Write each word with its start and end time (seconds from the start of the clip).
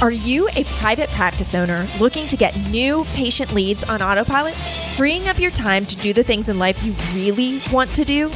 Are 0.00 0.12
you 0.12 0.48
a 0.54 0.62
private 0.62 1.08
practice 1.08 1.56
owner 1.56 1.84
looking 1.98 2.28
to 2.28 2.36
get 2.36 2.56
new 2.70 3.04
patient 3.14 3.52
leads 3.52 3.82
on 3.82 4.00
autopilot, 4.00 4.54
freeing 4.96 5.26
up 5.26 5.40
your 5.40 5.50
time 5.50 5.84
to 5.86 5.96
do 5.96 6.12
the 6.12 6.22
things 6.22 6.48
in 6.48 6.56
life 6.56 6.84
you 6.84 6.94
really 7.12 7.58
want 7.72 7.92
to 7.96 8.04
do? 8.04 8.30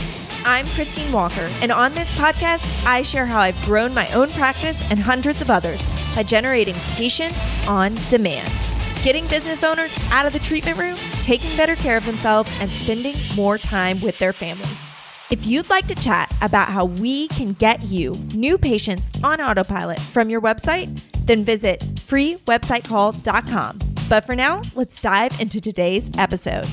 I'm 0.45 0.67
Christine 0.67 1.13
Walker, 1.13 1.49
and 1.61 1.71
on 1.71 1.95
this 1.95 2.11
podcast, 2.19 2.85
I 2.85 3.03
share 3.03 3.27
how 3.27 3.39
I've 3.39 3.63
grown 3.63 3.95
my 3.95 4.13
own 4.13 4.31
practice 4.31 4.91
and 4.91 4.99
hundreds 4.99 5.41
of 5.41 5.51
others 5.51 5.81
by 6.17 6.25
generating 6.25 6.75
patients 6.97 7.39
on 7.69 7.95
demand, 8.11 8.53
getting 9.05 9.29
business 9.29 9.63
owners 9.63 9.97
out 10.11 10.27
of 10.27 10.33
the 10.33 10.41
treatment 10.41 10.79
room, 10.79 10.97
taking 11.21 11.57
better 11.57 11.77
care 11.77 11.97
of 11.97 12.05
themselves, 12.07 12.53
and 12.61 12.73
spending 12.73 13.15
more 13.37 13.57
time 13.57 14.01
with 14.01 14.19
their 14.19 14.33
families. 14.33 14.79
If 15.31 15.47
you'd 15.47 15.71
like 15.71 15.87
to 15.87 15.95
chat 15.95 16.35
about 16.43 16.71
how 16.71 16.87
we 16.87 17.29
can 17.29 17.53
get 17.53 17.85
you 17.85 18.19
new 18.35 18.59
patients 18.59 19.09
on 19.23 19.41
autopilot 19.41 20.01
from 20.01 20.29
your 20.29 20.41
website, 20.41 21.01
then 21.27 21.45
visit 21.45 21.81
freewebsitecall.com. 21.81 23.79
But 24.09 24.25
for 24.25 24.35
now, 24.35 24.61
let's 24.75 25.01
dive 25.01 25.41
into 25.41 25.61
today's 25.61 26.11
episode. 26.19 26.67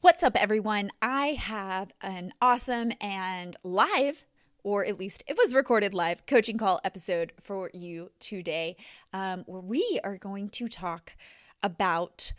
What's 0.00 0.22
up, 0.22 0.36
everyone? 0.40 0.92
I 1.02 1.32
have 1.32 1.90
an 2.00 2.32
awesome 2.40 2.92
and 3.00 3.56
live 3.64 4.24
or 4.66 4.84
at 4.84 4.98
least 4.98 5.22
it 5.28 5.36
was 5.36 5.54
recorded 5.54 5.94
live 5.94 6.26
coaching 6.26 6.58
call 6.58 6.80
episode 6.82 7.32
for 7.40 7.70
you 7.72 8.10
today, 8.18 8.76
um, 9.12 9.44
where 9.46 9.60
we 9.60 10.00
are 10.02 10.16
going 10.16 10.48
to 10.48 10.68
talk 10.68 11.16
about 11.62 12.32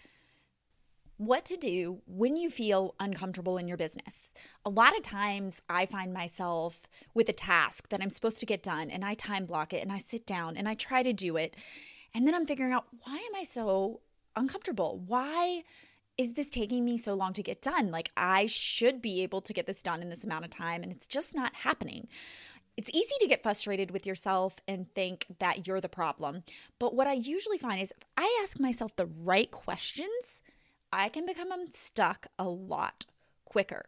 what 1.17 1.45
to 1.45 1.57
do 1.57 2.01
when 2.05 2.37
you 2.37 2.49
feel 2.49 2.95
uncomfortable 2.99 3.57
in 3.57 3.67
your 3.67 3.77
business. 3.77 4.33
A 4.63 4.69
lot 4.69 4.95
of 4.95 5.03
times 5.03 5.61
I 5.67 5.85
find 5.85 6.13
myself 6.13 6.87
with 7.13 7.27
a 7.27 7.33
task 7.33 7.89
that 7.89 8.01
I'm 8.01 8.09
supposed 8.09 8.39
to 8.39 8.45
get 8.45 8.63
done 8.63 8.89
and 8.89 9.03
I 9.03 9.15
time 9.15 9.45
block 9.45 9.73
it 9.73 9.81
and 9.81 9.91
I 9.91 9.97
sit 9.97 10.25
down 10.25 10.55
and 10.55 10.69
I 10.69 10.75
try 10.75 11.03
to 11.03 11.13
do 11.13 11.35
it. 11.37 11.55
And 12.13 12.27
then 12.27 12.35
I'm 12.35 12.45
figuring 12.45 12.71
out 12.71 12.85
why 13.03 13.15
am 13.15 13.35
I 13.35 13.43
so 13.43 14.01
uncomfortable? 14.35 15.03
Why 15.05 15.63
is 16.17 16.33
this 16.33 16.49
taking 16.49 16.83
me 16.83 16.97
so 16.97 17.13
long 17.13 17.33
to 17.33 17.43
get 17.43 17.61
done? 17.61 17.91
Like, 17.91 18.11
I 18.17 18.47
should 18.47 19.01
be 19.01 19.21
able 19.21 19.41
to 19.41 19.53
get 19.53 19.67
this 19.67 19.83
done 19.83 20.01
in 20.01 20.09
this 20.09 20.23
amount 20.23 20.45
of 20.45 20.51
time, 20.51 20.81
and 20.81 20.91
it's 20.91 21.05
just 21.05 21.35
not 21.35 21.53
happening. 21.53 22.07
It's 22.75 22.89
easy 22.91 23.15
to 23.19 23.27
get 23.27 23.43
frustrated 23.43 23.91
with 23.91 24.05
yourself 24.05 24.59
and 24.67 24.91
think 24.93 25.25
that 25.39 25.67
you're 25.67 25.81
the 25.81 25.89
problem. 25.89 26.43
But 26.79 26.95
what 26.95 27.07
I 27.07 27.13
usually 27.13 27.57
find 27.57 27.81
is 27.81 27.91
if 27.91 28.07
I 28.17 28.39
ask 28.43 28.59
myself 28.59 28.95
the 28.95 29.05
right 29.07 29.49
questions, 29.49 30.41
I 30.91 31.09
can 31.09 31.25
become 31.25 31.51
unstuck 31.51 32.27
a 32.39 32.47
lot 32.47 33.05
quicker. 33.45 33.85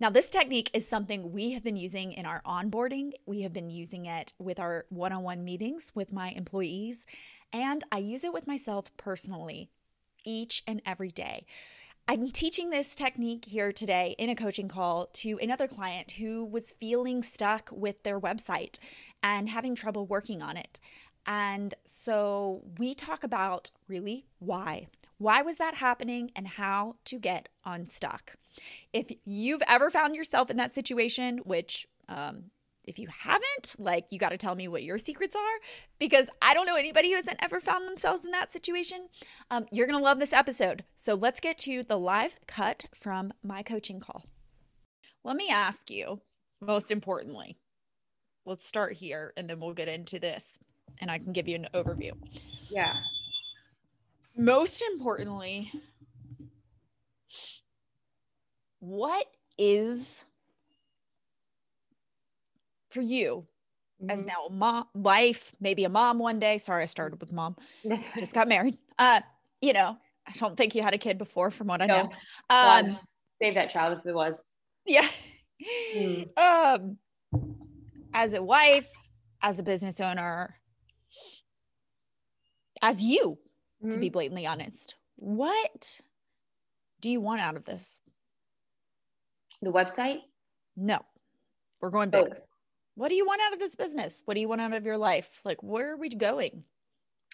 Now, 0.00 0.10
this 0.10 0.30
technique 0.30 0.70
is 0.72 0.86
something 0.86 1.32
we 1.32 1.52
have 1.52 1.62
been 1.62 1.76
using 1.76 2.12
in 2.12 2.24
our 2.24 2.42
onboarding. 2.46 3.12
We 3.26 3.42
have 3.42 3.52
been 3.52 3.70
using 3.70 4.06
it 4.06 4.32
with 4.38 4.58
our 4.58 4.86
one 4.88 5.12
on 5.12 5.22
one 5.22 5.44
meetings 5.44 5.92
with 5.94 6.12
my 6.12 6.30
employees, 6.30 7.04
and 7.52 7.84
I 7.92 7.98
use 7.98 8.24
it 8.24 8.32
with 8.32 8.46
myself 8.46 8.96
personally 8.96 9.68
each 10.24 10.62
and 10.66 10.80
every 10.86 11.10
day. 11.10 11.46
I'm 12.08 12.30
teaching 12.30 12.70
this 12.70 12.96
technique 12.96 13.44
here 13.44 13.72
today 13.72 14.16
in 14.18 14.28
a 14.28 14.34
coaching 14.34 14.68
call 14.68 15.06
to 15.14 15.38
another 15.40 15.68
client 15.68 16.12
who 16.12 16.44
was 16.44 16.74
feeling 16.80 17.22
stuck 17.22 17.70
with 17.70 18.02
their 18.02 18.18
website 18.18 18.78
and 19.22 19.48
having 19.48 19.74
trouble 19.74 20.06
working 20.06 20.42
on 20.42 20.56
it. 20.56 20.80
And 21.26 21.74
so 21.84 22.62
we 22.78 22.94
talk 22.94 23.22
about 23.22 23.70
really 23.86 24.26
why. 24.40 24.88
Why 25.22 25.40
was 25.40 25.58
that 25.58 25.76
happening 25.76 26.32
and 26.34 26.48
how 26.48 26.96
to 27.04 27.20
get 27.20 27.48
unstuck? 27.64 28.34
If 28.92 29.12
you've 29.24 29.62
ever 29.68 29.88
found 29.88 30.16
yourself 30.16 30.50
in 30.50 30.56
that 30.56 30.74
situation, 30.74 31.38
which 31.44 31.86
um, 32.08 32.46
if 32.82 32.98
you 32.98 33.06
haven't, 33.20 33.76
like 33.78 34.06
you 34.10 34.18
got 34.18 34.30
to 34.30 34.36
tell 34.36 34.56
me 34.56 34.66
what 34.66 34.82
your 34.82 34.98
secrets 34.98 35.36
are 35.36 35.60
because 36.00 36.26
I 36.42 36.54
don't 36.54 36.66
know 36.66 36.74
anybody 36.74 37.10
who 37.10 37.14
hasn't 37.14 37.38
ever 37.40 37.60
found 37.60 37.86
themselves 37.86 38.24
in 38.24 38.32
that 38.32 38.52
situation. 38.52 39.06
Um, 39.48 39.66
you're 39.70 39.86
going 39.86 39.96
to 39.96 40.04
love 40.04 40.18
this 40.18 40.32
episode. 40.32 40.82
So 40.96 41.14
let's 41.14 41.38
get 41.38 41.56
to 41.58 41.84
the 41.84 42.00
live 42.00 42.34
cut 42.48 42.86
from 42.92 43.32
my 43.44 43.62
coaching 43.62 44.00
call. 44.00 44.24
Let 45.22 45.36
me 45.36 45.48
ask 45.48 45.88
you, 45.88 46.20
most 46.60 46.90
importantly, 46.90 47.58
let's 48.44 48.66
start 48.66 48.94
here 48.94 49.32
and 49.36 49.48
then 49.48 49.60
we'll 49.60 49.72
get 49.72 49.86
into 49.86 50.18
this 50.18 50.58
and 50.98 51.12
I 51.12 51.18
can 51.18 51.32
give 51.32 51.46
you 51.46 51.54
an 51.54 51.68
overview. 51.72 52.10
Yeah. 52.68 52.96
Most 54.36 54.82
importantly, 54.92 55.70
what 58.80 59.26
is 59.58 60.24
for 62.90 63.00
you 63.00 63.46
mm-hmm. 64.02 64.10
as 64.10 64.24
now 64.24 64.46
a 64.48 64.52
mom, 64.52 64.86
wife, 64.94 65.52
maybe 65.60 65.84
a 65.84 65.88
mom 65.88 66.18
one 66.18 66.38
day. 66.38 66.58
Sorry, 66.58 66.82
I 66.82 66.86
started 66.86 67.20
with 67.20 67.32
mom. 67.32 67.56
Just 67.84 68.32
got 68.32 68.48
married. 68.48 68.78
Uh, 68.98 69.20
you 69.60 69.72
know, 69.72 69.96
I 70.26 70.32
don't 70.32 70.56
think 70.56 70.74
you 70.74 70.82
had 70.82 70.94
a 70.94 70.98
kid 70.98 71.18
before, 71.18 71.50
from 71.50 71.66
what 71.66 71.82
I 71.82 71.86
know. 71.86 72.10
Um, 72.50 72.98
save 73.40 73.54
that 73.54 73.70
child 73.70 73.98
if 73.98 74.06
it 74.06 74.14
was. 74.14 74.44
Yeah. 74.86 75.08
Mm. 75.94 76.28
Um, 76.36 76.98
as 78.12 78.34
a 78.34 78.42
wife, 78.42 78.90
as 79.40 79.58
a 79.58 79.62
business 79.62 80.00
owner, 80.00 80.56
as 82.82 83.02
you, 83.02 83.38
mm-hmm. 83.82 83.90
to 83.90 83.98
be 83.98 84.06
mm-hmm. 84.06 84.12
blatantly 84.12 84.46
honest, 84.46 84.96
what 85.16 86.00
do 87.00 87.10
you 87.10 87.20
want 87.20 87.40
out 87.40 87.56
of 87.56 87.64
this? 87.64 88.00
The 89.60 89.72
website? 89.72 90.20
No, 90.76 91.00
we're 91.80 91.90
going 91.90 92.10
oh. 92.14 92.24
bigger. 92.24 92.36
Oh. 92.40 92.44
What 92.94 93.08
do 93.08 93.14
you 93.14 93.24
want 93.24 93.40
out 93.46 93.54
of 93.54 93.58
this 93.58 93.74
business? 93.74 94.22
What 94.24 94.34
do 94.34 94.40
you 94.40 94.48
want 94.48 94.60
out 94.60 94.74
of 94.74 94.84
your 94.84 94.98
life? 94.98 95.40
Like, 95.44 95.62
where 95.62 95.92
are 95.92 95.96
we 95.96 96.10
going? 96.10 96.64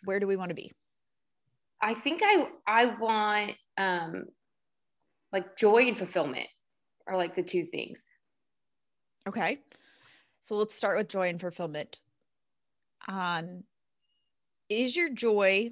Where 0.04 0.20
do 0.20 0.26
we 0.26 0.36
want 0.36 0.50
to 0.50 0.54
be? 0.54 0.72
I 1.80 1.94
think 1.94 2.22
I 2.24 2.48
I 2.66 2.86
want 2.98 3.52
um 3.76 4.24
like 5.32 5.56
joy 5.56 5.88
and 5.88 5.96
fulfillment 5.96 6.46
are 7.06 7.16
like 7.16 7.34
the 7.34 7.42
two 7.42 7.66
things. 7.66 8.00
Okay. 9.28 9.58
So 10.40 10.56
let's 10.56 10.74
start 10.74 10.96
with 10.96 11.08
joy 11.08 11.28
and 11.28 11.40
fulfillment. 11.40 12.02
Um 13.06 13.64
is 14.68 14.96
your 14.96 15.12
joy 15.12 15.70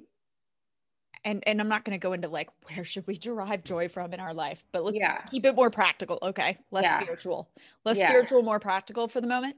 and 1.27 1.43
and 1.45 1.59
I'm 1.59 1.67
not 1.67 1.83
going 1.83 1.93
to 1.93 2.01
go 2.01 2.13
into 2.13 2.29
like 2.29 2.49
where 2.63 2.83
should 2.83 3.05
we 3.05 3.17
derive 3.17 3.63
joy 3.63 3.89
from 3.89 4.13
in 4.13 4.19
our 4.19 4.33
life, 4.33 4.63
but 4.71 4.83
let's 4.83 4.97
yeah. 4.97 5.21
keep 5.23 5.45
it 5.45 5.55
more 5.55 5.69
practical, 5.69 6.17
okay? 6.23 6.57
Less 6.71 6.85
yeah. 6.85 6.99
spiritual. 6.99 7.49
Less 7.83 7.97
yeah. 7.97 8.09
spiritual, 8.09 8.43
more 8.43 8.59
practical 8.59 9.07
for 9.07 9.19
the 9.19 9.27
moment. 9.27 9.57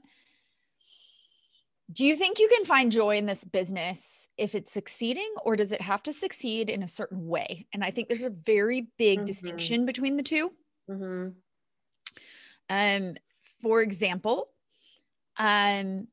Do 1.92 2.04
you 2.04 2.16
think 2.16 2.38
you 2.38 2.48
can 2.48 2.64
find 2.64 2.92
joy 2.92 3.16
in 3.16 3.26
this 3.26 3.44
business 3.44 4.28
if 4.36 4.54
it's 4.54 4.72
succeeding, 4.72 5.28
or 5.44 5.56
does 5.56 5.72
it 5.72 5.80
have 5.80 6.02
to 6.04 6.12
succeed 6.12 6.70
in 6.70 6.82
a 6.82 6.88
certain 6.88 7.26
way? 7.26 7.66
And 7.72 7.82
I 7.82 7.90
think 7.90 8.08
there's 8.08 8.22
a 8.22 8.30
very 8.30 8.88
big 8.98 9.18
mm-hmm. 9.18 9.24
distinction 9.26 9.86
between 9.86 10.16
the 10.16 10.22
2 10.22 10.52
mm-hmm. 10.90 11.28
Um, 12.68 13.14
for 13.60 13.80
example, 13.80 14.48
um, 15.36 16.06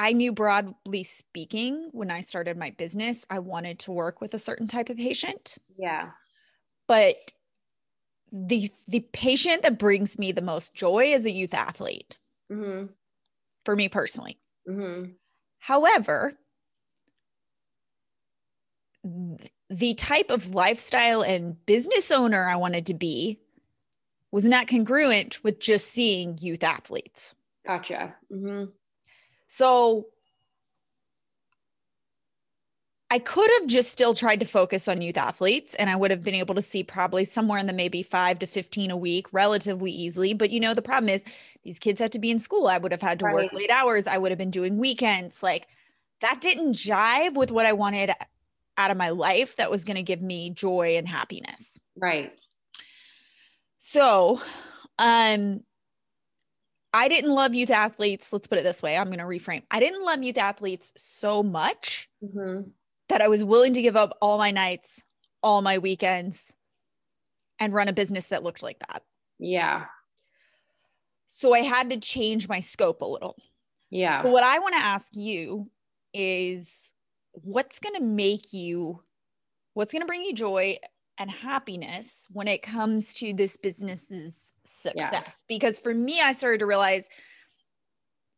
I 0.00 0.14
knew 0.14 0.32
broadly 0.32 1.02
speaking 1.02 1.90
when 1.92 2.10
I 2.10 2.22
started 2.22 2.56
my 2.56 2.70
business, 2.70 3.26
I 3.28 3.38
wanted 3.38 3.78
to 3.80 3.92
work 3.92 4.22
with 4.22 4.32
a 4.32 4.38
certain 4.38 4.66
type 4.66 4.88
of 4.88 4.96
patient. 4.96 5.58
Yeah. 5.76 6.12
But 6.88 7.16
the 8.32 8.70
the 8.88 9.00
patient 9.12 9.60
that 9.62 9.78
brings 9.78 10.18
me 10.18 10.32
the 10.32 10.40
most 10.40 10.74
joy 10.74 11.12
is 11.12 11.26
a 11.26 11.30
youth 11.30 11.52
athlete. 11.52 12.16
Mm-hmm. 12.50 12.86
For 13.66 13.76
me 13.76 13.90
personally. 13.90 14.38
Mm-hmm. 14.66 15.10
However, 15.58 16.32
the 19.68 19.94
type 19.94 20.30
of 20.30 20.54
lifestyle 20.54 21.20
and 21.20 21.62
business 21.66 22.10
owner 22.10 22.48
I 22.48 22.56
wanted 22.56 22.86
to 22.86 22.94
be 22.94 23.38
was 24.30 24.46
not 24.46 24.66
congruent 24.66 25.44
with 25.44 25.60
just 25.60 25.88
seeing 25.88 26.38
youth 26.38 26.62
athletes. 26.62 27.34
Gotcha. 27.66 28.14
Mm-hmm. 28.32 28.70
So 29.52 30.06
I 33.10 33.18
could 33.18 33.50
have 33.58 33.66
just 33.66 33.90
still 33.90 34.14
tried 34.14 34.38
to 34.38 34.46
focus 34.46 34.86
on 34.86 35.02
youth 35.02 35.16
athletes 35.16 35.74
and 35.74 35.90
I 35.90 35.96
would 35.96 36.12
have 36.12 36.22
been 36.22 36.36
able 36.36 36.54
to 36.54 36.62
see 36.62 36.84
probably 36.84 37.24
somewhere 37.24 37.58
in 37.58 37.66
the 37.66 37.72
maybe 37.72 38.04
five 38.04 38.38
to 38.38 38.46
15 38.46 38.92
a 38.92 38.96
week 38.96 39.26
relatively 39.32 39.90
easily. 39.90 40.34
But 40.34 40.50
you 40.50 40.60
know, 40.60 40.72
the 40.72 40.82
problem 40.82 41.08
is 41.08 41.24
these 41.64 41.80
kids 41.80 42.00
have 42.00 42.10
to 42.10 42.20
be 42.20 42.30
in 42.30 42.38
school. 42.38 42.68
I 42.68 42.78
would 42.78 42.92
have 42.92 43.02
had 43.02 43.18
to 43.18 43.24
right. 43.24 43.34
work 43.34 43.52
late 43.52 43.70
hours. 43.70 44.06
I 44.06 44.18
would 44.18 44.30
have 44.30 44.38
been 44.38 44.52
doing 44.52 44.78
weekends. 44.78 45.42
Like 45.42 45.66
that 46.20 46.40
didn't 46.40 46.74
jive 46.74 47.34
with 47.34 47.50
what 47.50 47.66
I 47.66 47.72
wanted 47.72 48.12
out 48.78 48.92
of 48.92 48.96
my 48.96 49.08
life 49.08 49.56
that 49.56 49.68
was 49.68 49.84
going 49.84 49.96
to 49.96 50.04
give 50.04 50.22
me 50.22 50.50
joy 50.50 50.96
and 50.96 51.08
happiness. 51.08 51.80
Right. 51.96 52.40
So, 53.78 54.40
um, 54.96 55.64
I 56.92 57.08
didn't 57.08 57.32
love 57.32 57.54
youth 57.54 57.70
athletes. 57.70 58.32
Let's 58.32 58.46
put 58.46 58.58
it 58.58 58.64
this 58.64 58.82
way. 58.82 58.96
I'm 58.96 59.06
going 59.06 59.18
to 59.18 59.24
reframe. 59.24 59.62
I 59.70 59.80
didn't 59.80 60.04
love 60.04 60.22
youth 60.22 60.38
athletes 60.38 60.92
so 60.96 61.42
much 61.42 62.08
mm-hmm 62.22 62.62
that 63.10 63.20
I 63.20 63.28
was 63.28 63.44
willing 63.44 63.74
to 63.74 63.82
give 63.82 63.96
up 63.96 64.16
all 64.22 64.38
my 64.38 64.50
nights, 64.50 65.02
all 65.42 65.60
my 65.60 65.78
weekends, 65.78 66.54
and 67.58 67.74
run 67.74 67.88
a 67.88 67.92
business 67.92 68.28
that 68.28 68.42
looked 68.42 68.62
like 68.62 68.78
that. 68.88 69.02
Yeah. 69.38 69.86
So 71.26 71.52
I 71.52 71.60
had 71.60 71.90
to 71.90 71.98
change 71.98 72.48
my 72.48 72.60
scope 72.60 73.02
a 73.02 73.06
little. 73.06 73.36
Yeah. 73.90 74.22
So 74.22 74.30
what 74.30 74.44
I 74.44 74.58
want 74.60 74.74
to 74.74 74.80
ask 74.80 75.14
you 75.14 75.70
is 76.14 76.92
what's 77.32 77.78
going 77.80 77.96
to 77.96 78.02
make 78.02 78.52
you 78.52 79.02
what's 79.74 79.92
going 79.92 80.02
to 80.02 80.06
bring 80.06 80.22
you 80.22 80.32
joy 80.32 80.78
and 81.20 81.30
happiness 81.30 82.26
when 82.32 82.48
it 82.48 82.62
comes 82.62 83.12
to 83.12 83.34
this 83.34 83.56
business's 83.56 84.52
success 84.64 85.12
yeah. 85.12 85.22
because 85.46 85.78
for 85.78 85.94
me 85.94 86.20
I 86.20 86.32
started 86.32 86.58
to 86.60 86.66
realize 86.66 87.08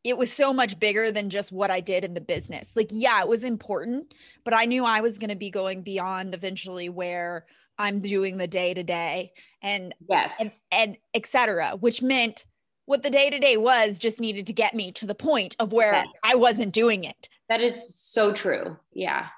it 0.05 0.19
was 0.19 0.33
so 0.33 0.53
much 0.53 0.81
bigger 0.81 1.13
than 1.13 1.31
just 1.31 1.53
what 1.53 1.71
I 1.71 1.81
did 1.81 2.05
in 2.05 2.15
the 2.15 2.21
business. 2.21 2.73
Like 2.75 2.89
yeah, 2.91 3.23
it 3.23 3.29
was 3.29 3.45
important, 3.45 4.13
but 4.45 4.53
I 4.53 4.65
knew 4.65 4.85
I 4.85 5.01
was 5.01 5.17
going 5.17 5.31
to 5.31 5.37
be 5.37 5.49
going 5.49 5.83
beyond 5.83 6.35
eventually 6.35 6.89
where 6.89 7.47
I'm 7.79 8.01
doing 8.01 8.37
the 8.37 8.49
day 8.49 8.75
to 8.75 8.83
day 8.83 9.33
and 9.63 9.95
yes 10.09 10.35
and, 10.41 10.51
and 10.73 10.97
etc. 11.15 11.77
Which 11.79 12.03
meant 12.03 12.47
what 12.87 13.05
the 13.05 13.11
day 13.11 13.31
to 13.31 13.39
day 13.39 13.57
was 13.57 14.01
just 14.01 14.21
needed 14.21 14.49
to 14.49 14.53
get 14.53 14.75
me 14.75 14.91
to 14.93 15.07
the 15.07 15.15
point 15.15 15.55
of 15.61 15.73
where 15.73 15.95
yeah. 15.95 16.05
I 16.25 16.35
wasn't 16.35 16.73
doing 16.73 17.05
it. 17.05 17.29
That 17.49 17.61
is 17.61 17.95
so 17.97 18.33
true. 18.33 18.77
Yeah. 18.93 19.29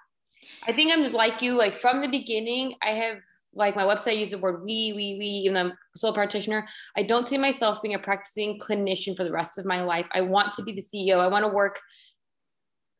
I 0.67 0.73
think 0.73 0.93
I'm 0.93 1.13
like 1.13 1.43
you, 1.43 1.55
like 1.55 1.75
from 1.75 2.01
the 2.01 2.09
beginning, 2.09 2.75
I 2.83 2.91
have 2.91 3.19
like 3.55 3.77
my 3.77 3.85
website 3.85 4.19
uses 4.19 4.33
the 4.33 4.39
word 4.39 4.63
we, 4.65 4.93
we, 4.95 5.17
we, 5.19 5.27
even 5.27 5.55
though 5.55 5.61
I'm 5.61 5.71
a 5.71 5.99
sole 5.99 6.13
practitioner. 6.13 6.67
I 6.97 7.03
don't 7.03 7.29
see 7.29 7.39
myself 7.39 7.81
being 7.83 7.95
a 7.95 7.99
practicing 7.99 8.59
clinician 8.59 9.17
for 9.17 9.25
the 9.25 9.33
rest 9.33 9.59
of 9.59 9.65
my 9.65 9.83
life. 9.83 10.07
I 10.13 10.23
want 10.23 10.53
to 10.55 10.63
be 10.63 10.73
the 10.73 10.83
CEO. 10.83 11.21
I 11.21 11.29
want 11.29 11.45
to 11.45 11.49
work 11.49 11.81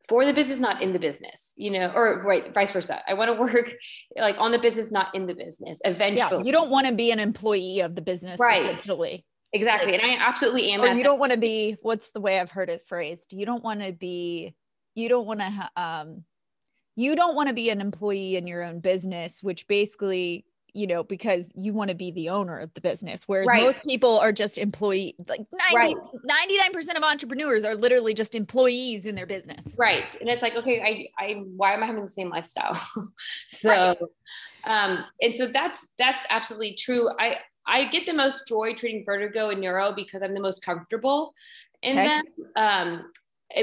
for 0.07 0.25
the 0.25 0.33
business, 0.33 0.59
not 0.59 0.81
in 0.81 0.93
the 0.93 0.99
business, 0.99 1.53
you 1.57 1.71
know, 1.71 1.91
or 1.95 2.21
right, 2.23 2.53
vice 2.53 2.71
versa. 2.71 3.01
I 3.07 3.15
want 3.15 3.35
to 3.35 3.41
work 3.41 3.73
like 4.17 4.35
on 4.37 4.51
the 4.51 4.59
business, 4.59 4.91
not 4.91 5.13
in 5.15 5.25
the 5.25 5.35
business 5.35 5.79
eventually. 5.83 6.37
Yeah, 6.37 6.45
you 6.45 6.51
don't 6.51 6.69
want 6.69 6.87
to 6.87 6.93
be 6.93 7.11
an 7.11 7.19
employee 7.19 7.79
of 7.79 7.95
the 7.95 8.01
business, 8.01 8.39
right? 8.39 8.61
Essentially. 8.61 9.25
Exactly. 9.53 9.93
Like, 9.93 10.03
and 10.03 10.11
I 10.11 10.17
absolutely 10.25 10.71
am. 10.71 10.81
Or 10.81 10.87
you 10.87 11.03
don't 11.03 11.19
want 11.19 11.31
to 11.31 11.37
be, 11.37 11.77
what's 11.81 12.11
the 12.11 12.19
way 12.19 12.39
I've 12.39 12.51
heard 12.51 12.69
it 12.69 12.85
phrased? 12.87 13.31
You 13.31 13.45
don't 13.45 13.63
want 13.63 13.81
to 13.81 13.93
be, 13.93 14.53
you 14.95 15.07
don't 15.07 15.25
want 15.25 15.39
to, 15.39 15.69
um, 15.77 16.23
you 16.95 17.15
don't 17.15 17.35
want 17.35 17.49
to 17.49 17.53
be 17.53 17.69
an 17.69 17.81
employee 17.81 18.35
in 18.35 18.47
your 18.47 18.63
own 18.63 18.79
business, 18.79 19.43
which 19.43 19.67
basically 19.67 20.45
you 20.75 20.85
know, 20.85 21.03
because 21.03 21.51
you 21.55 21.71
want 21.71 21.89
to 21.89 21.95
be 21.95 22.11
the 22.11 22.27
owner 22.27 22.59
of 22.59 22.71
the 22.73 22.81
business. 22.81 23.23
Whereas 23.27 23.47
right. 23.47 23.61
most 23.61 23.81
people 23.81 24.19
are 24.19 24.33
just 24.33 24.57
employee, 24.57 25.15
like 25.29 25.39
90, 25.73 25.75
right. 25.75 25.95
99% 26.75 26.97
of 26.97 27.03
entrepreneurs 27.03 27.63
are 27.63 27.75
literally 27.75 28.13
just 28.13 28.35
employees 28.35 29.05
in 29.05 29.15
their 29.15 29.25
business. 29.25 29.77
Right. 29.79 30.03
And 30.19 30.29
it's 30.29 30.41
like, 30.41 30.57
okay, 30.57 31.09
I, 31.17 31.23
I, 31.23 31.33
why 31.55 31.73
am 31.73 31.81
I 31.81 31.85
having 31.85 32.03
the 32.03 32.09
same 32.09 32.29
lifestyle? 32.29 32.77
so, 33.49 33.69
right. 33.69 33.97
um, 34.65 35.05
and 35.21 35.33
so 35.33 35.47
that's, 35.47 35.87
that's 35.97 36.19
absolutely 36.29 36.75
true. 36.75 37.09
I, 37.17 37.37
I 37.65 37.85
get 37.85 38.05
the 38.05 38.13
most 38.13 38.45
joy 38.45 38.73
treating 38.73 39.05
vertigo 39.05 39.51
and 39.51 39.61
neuro 39.61 39.93
because 39.95 40.21
I'm 40.21 40.33
the 40.33 40.41
most 40.41 40.61
comfortable 40.61 41.33
in 41.83 41.97
okay. 41.97 42.07
them. 42.07 42.23
Um, 42.57 43.11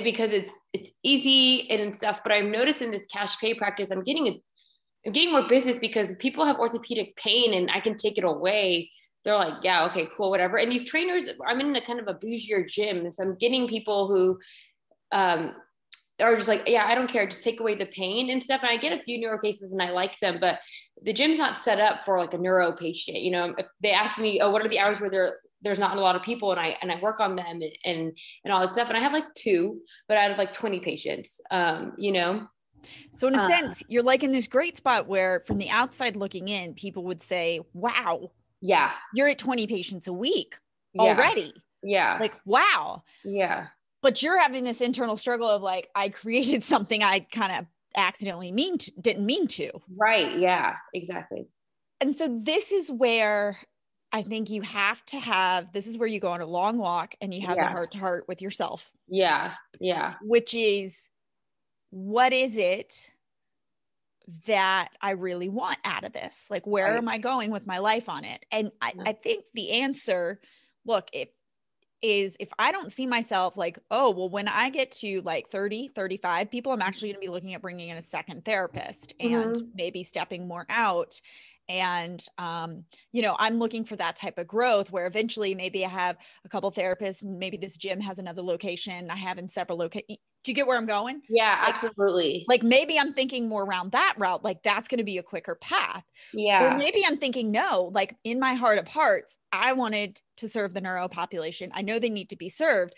because 0.04 0.32
it's 0.32 0.52
it's 0.72 0.90
easy 1.02 1.68
and 1.70 1.94
stuff 1.94 2.20
but 2.22 2.32
i've 2.32 2.44
noticed 2.44 2.82
in 2.82 2.90
this 2.90 3.06
cash 3.06 3.38
pay 3.40 3.52
practice 3.52 3.90
i'm 3.90 4.02
getting 4.02 4.28
a 4.28 4.40
I'm 5.06 5.12
getting 5.12 5.32
more 5.32 5.48
business 5.48 5.78
because 5.78 6.14
people 6.16 6.44
have 6.44 6.58
orthopedic 6.58 7.16
pain 7.16 7.54
and 7.54 7.70
I 7.70 7.80
can 7.80 7.96
take 7.96 8.18
it 8.18 8.24
away. 8.24 8.90
They're 9.24 9.34
like, 9.34 9.62
yeah, 9.62 9.86
okay, 9.86 10.08
cool, 10.16 10.30
whatever. 10.30 10.56
And 10.58 10.70
these 10.70 10.84
trainers, 10.84 11.28
I'm 11.46 11.60
in 11.60 11.74
a 11.74 11.80
kind 11.80 12.00
of 12.00 12.08
a 12.08 12.14
bougier 12.14 12.68
gym. 12.68 13.10
So 13.10 13.24
I'm 13.24 13.36
getting 13.36 13.68
people 13.68 14.08
who 14.08 14.38
um, 15.10 15.54
are 16.20 16.36
just 16.36 16.48
like, 16.48 16.68
yeah, 16.68 16.86
I 16.86 16.94
don't 16.94 17.08
care, 17.08 17.26
just 17.26 17.44
take 17.44 17.60
away 17.60 17.74
the 17.74 17.86
pain 17.86 18.30
and 18.30 18.42
stuff. 18.42 18.62
And 18.62 18.70
I 18.70 18.76
get 18.76 18.92
a 18.92 19.02
few 19.02 19.20
neuro 19.20 19.38
cases 19.38 19.72
and 19.72 19.82
I 19.82 19.90
like 19.90 20.18
them, 20.20 20.38
but 20.40 20.60
the 21.02 21.12
gym's 21.12 21.38
not 21.38 21.56
set 21.56 21.80
up 21.80 22.04
for 22.04 22.18
like 22.18 22.34
a 22.34 22.38
neuro 22.38 22.72
patient. 22.72 23.18
You 23.18 23.32
know, 23.32 23.54
if 23.58 23.66
they 23.80 23.92
ask 23.92 24.18
me, 24.18 24.40
oh, 24.40 24.50
what 24.50 24.64
are 24.64 24.68
the 24.68 24.78
hours 24.78 25.00
where 25.00 25.10
there 25.10 25.36
there's 25.62 25.78
not 25.78 25.96
a 25.96 26.00
lot 26.00 26.16
of 26.16 26.22
people 26.22 26.50
and 26.50 26.60
I 26.60 26.76
and 26.82 26.90
I 26.90 27.00
work 27.00 27.20
on 27.20 27.36
them 27.36 27.46
and 27.46 27.64
and, 27.84 28.18
and 28.44 28.52
all 28.52 28.60
that 28.60 28.72
stuff. 28.72 28.88
And 28.88 28.96
I 28.96 29.00
have 29.00 29.12
like 29.12 29.32
two, 29.34 29.80
but 30.08 30.16
out 30.16 30.30
of 30.30 30.38
like 30.38 30.52
20 30.52 30.80
patients, 30.80 31.40
um, 31.50 31.92
you 31.96 32.12
know. 32.12 32.46
So, 33.12 33.28
in 33.28 33.34
a 33.34 33.38
uh, 33.38 33.46
sense, 33.46 33.82
you're 33.88 34.02
like 34.02 34.22
in 34.22 34.32
this 34.32 34.48
great 34.48 34.76
spot 34.76 35.06
where, 35.06 35.40
from 35.46 35.58
the 35.58 35.70
outside 35.70 36.16
looking 36.16 36.48
in, 36.48 36.74
people 36.74 37.04
would 37.04 37.22
say, 37.22 37.60
Wow, 37.74 38.32
yeah, 38.60 38.92
you're 39.14 39.28
at 39.28 39.38
20 39.38 39.66
patients 39.66 40.06
a 40.06 40.12
week 40.12 40.56
already. 40.98 41.54
Yeah. 41.82 42.18
Like, 42.20 42.36
wow. 42.44 43.02
Yeah. 43.24 43.66
But 44.02 44.22
you're 44.22 44.38
having 44.40 44.64
this 44.64 44.80
internal 44.80 45.16
struggle 45.16 45.48
of 45.48 45.62
like, 45.62 45.88
I 45.94 46.08
created 46.08 46.64
something 46.64 47.02
I 47.02 47.20
kind 47.20 47.52
of 47.58 47.66
accidentally 47.96 48.52
mean 48.52 48.78
to, 48.78 48.92
didn't 49.00 49.26
mean 49.26 49.46
to. 49.48 49.70
Right. 49.96 50.38
Yeah, 50.38 50.76
exactly. 50.94 51.48
And 52.00 52.14
so, 52.14 52.40
this 52.42 52.72
is 52.72 52.90
where 52.90 53.58
I 54.12 54.22
think 54.22 54.50
you 54.50 54.60
have 54.62 55.04
to 55.06 55.18
have 55.18 55.72
this 55.72 55.86
is 55.86 55.96
where 55.96 56.08
you 56.08 56.20
go 56.20 56.28
on 56.28 56.40
a 56.40 56.46
long 56.46 56.76
walk 56.76 57.14
and 57.20 57.32
you 57.32 57.46
have 57.46 57.56
yeah. 57.56 57.68
the 57.68 57.72
heart 57.72 57.90
to 57.92 57.98
heart 57.98 58.24
with 58.28 58.42
yourself. 58.42 58.90
Yeah. 59.08 59.54
Yeah. 59.80 60.14
Which 60.22 60.54
is 60.54 61.08
what 61.90 62.32
is 62.32 62.58
it 62.58 63.10
that 64.46 64.90
I 65.00 65.12
really 65.12 65.48
want 65.48 65.78
out 65.84 66.04
of 66.04 66.12
this? 66.12 66.46
Like, 66.50 66.66
where 66.66 66.90
right. 66.90 66.96
am 66.96 67.08
I 67.08 67.18
going 67.18 67.50
with 67.50 67.66
my 67.66 67.78
life 67.78 68.08
on 68.08 68.24
it? 68.24 68.44
And 68.52 68.70
I, 68.80 68.92
I 69.04 69.12
think 69.12 69.44
the 69.54 69.72
answer, 69.72 70.40
look, 70.84 71.08
if 71.12 71.28
is 72.02 72.36
if 72.40 72.48
I 72.58 72.72
don't 72.72 72.90
see 72.90 73.06
myself 73.06 73.56
like, 73.56 73.78
oh, 73.90 74.10
well, 74.10 74.28
when 74.28 74.48
I 74.48 74.70
get 74.70 74.90
to 74.92 75.22
like 75.22 75.48
30, 75.48 75.88
35 75.88 76.50
people, 76.50 76.72
I'm 76.72 76.82
actually 76.82 77.10
going 77.10 77.20
to 77.22 77.26
be 77.26 77.32
looking 77.32 77.54
at 77.54 77.62
bringing 77.62 77.90
in 77.90 77.96
a 77.96 78.02
second 78.02 78.44
therapist 78.44 79.14
and 79.20 79.56
mm-hmm. 79.56 79.66
maybe 79.74 80.02
stepping 80.02 80.48
more 80.48 80.66
out 80.68 81.20
and 81.68 82.26
um, 82.38 82.84
you 83.12 83.22
know 83.22 83.36
i'm 83.38 83.58
looking 83.58 83.84
for 83.84 83.96
that 83.96 84.16
type 84.16 84.38
of 84.38 84.46
growth 84.46 84.90
where 84.90 85.06
eventually 85.06 85.54
maybe 85.54 85.84
i 85.84 85.88
have 85.88 86.16
a 86.44 86.48
couple 86.48 86.70
therapists 86.72 87.22
maybe 87.22 87.56
this 87.56 87.76
gym 87.76 88.00
has 88.00 88.18
another 88.18 88.42
location 88.42 89.10
i 89.10 89.16
have 89.16 89.38
in 89.38 89.48
several 89.48 89.78
locations 89.78 90.18
do 90.44 90.50
you 90.50 90.56
get 90.56 90.66
where 90.66 90.76
i'm 90.76 90.86
going? 90.86 91.22
Yeah 91.28 91.60
like, 91.64 91.84
absolutely. 91.84 92.44
like 92.48 92.62
maybe 92.62 92.98
i'm 92.98 93.12
thinking 93.12 93.48
more 93.48 93.64
around 93.64 93.92
that 93.92 94.14
route 94.18 94.42
like 94.42 94.62
that's 94.62 94.88
going 94.88 94.98
to 94.98 95.04
be 95.04 95.18
a 95.18 95.22
quicker 95.22 95.54
path. 95.54 96.04
Yeah. 96.32 96.74
Or 96.74 96.78
maybe 96.78 97.04
i'm 97.06 97.18
thinking 97.18 97.50
no 97.50 97.90
like 97.94 98.16
in 98.24 98.40
my 98.40 98.54
heart 98.54 98.78
of 98.78 98.88
hearts 98.88 99.38
i 99.52 99.72
wanted 99.72 100.20
to 100.38 100.48
serve 100.48 100.74
the 100.74 100.80
neuro 100.80 101.08
population. 101.08 101.70
I 101.74 101.82
know 101.82 101.98
they 101.98 102.10
need 102.10 102.30
to 102.30 102.36
be 102.36 102.48
served. 102.48 102.94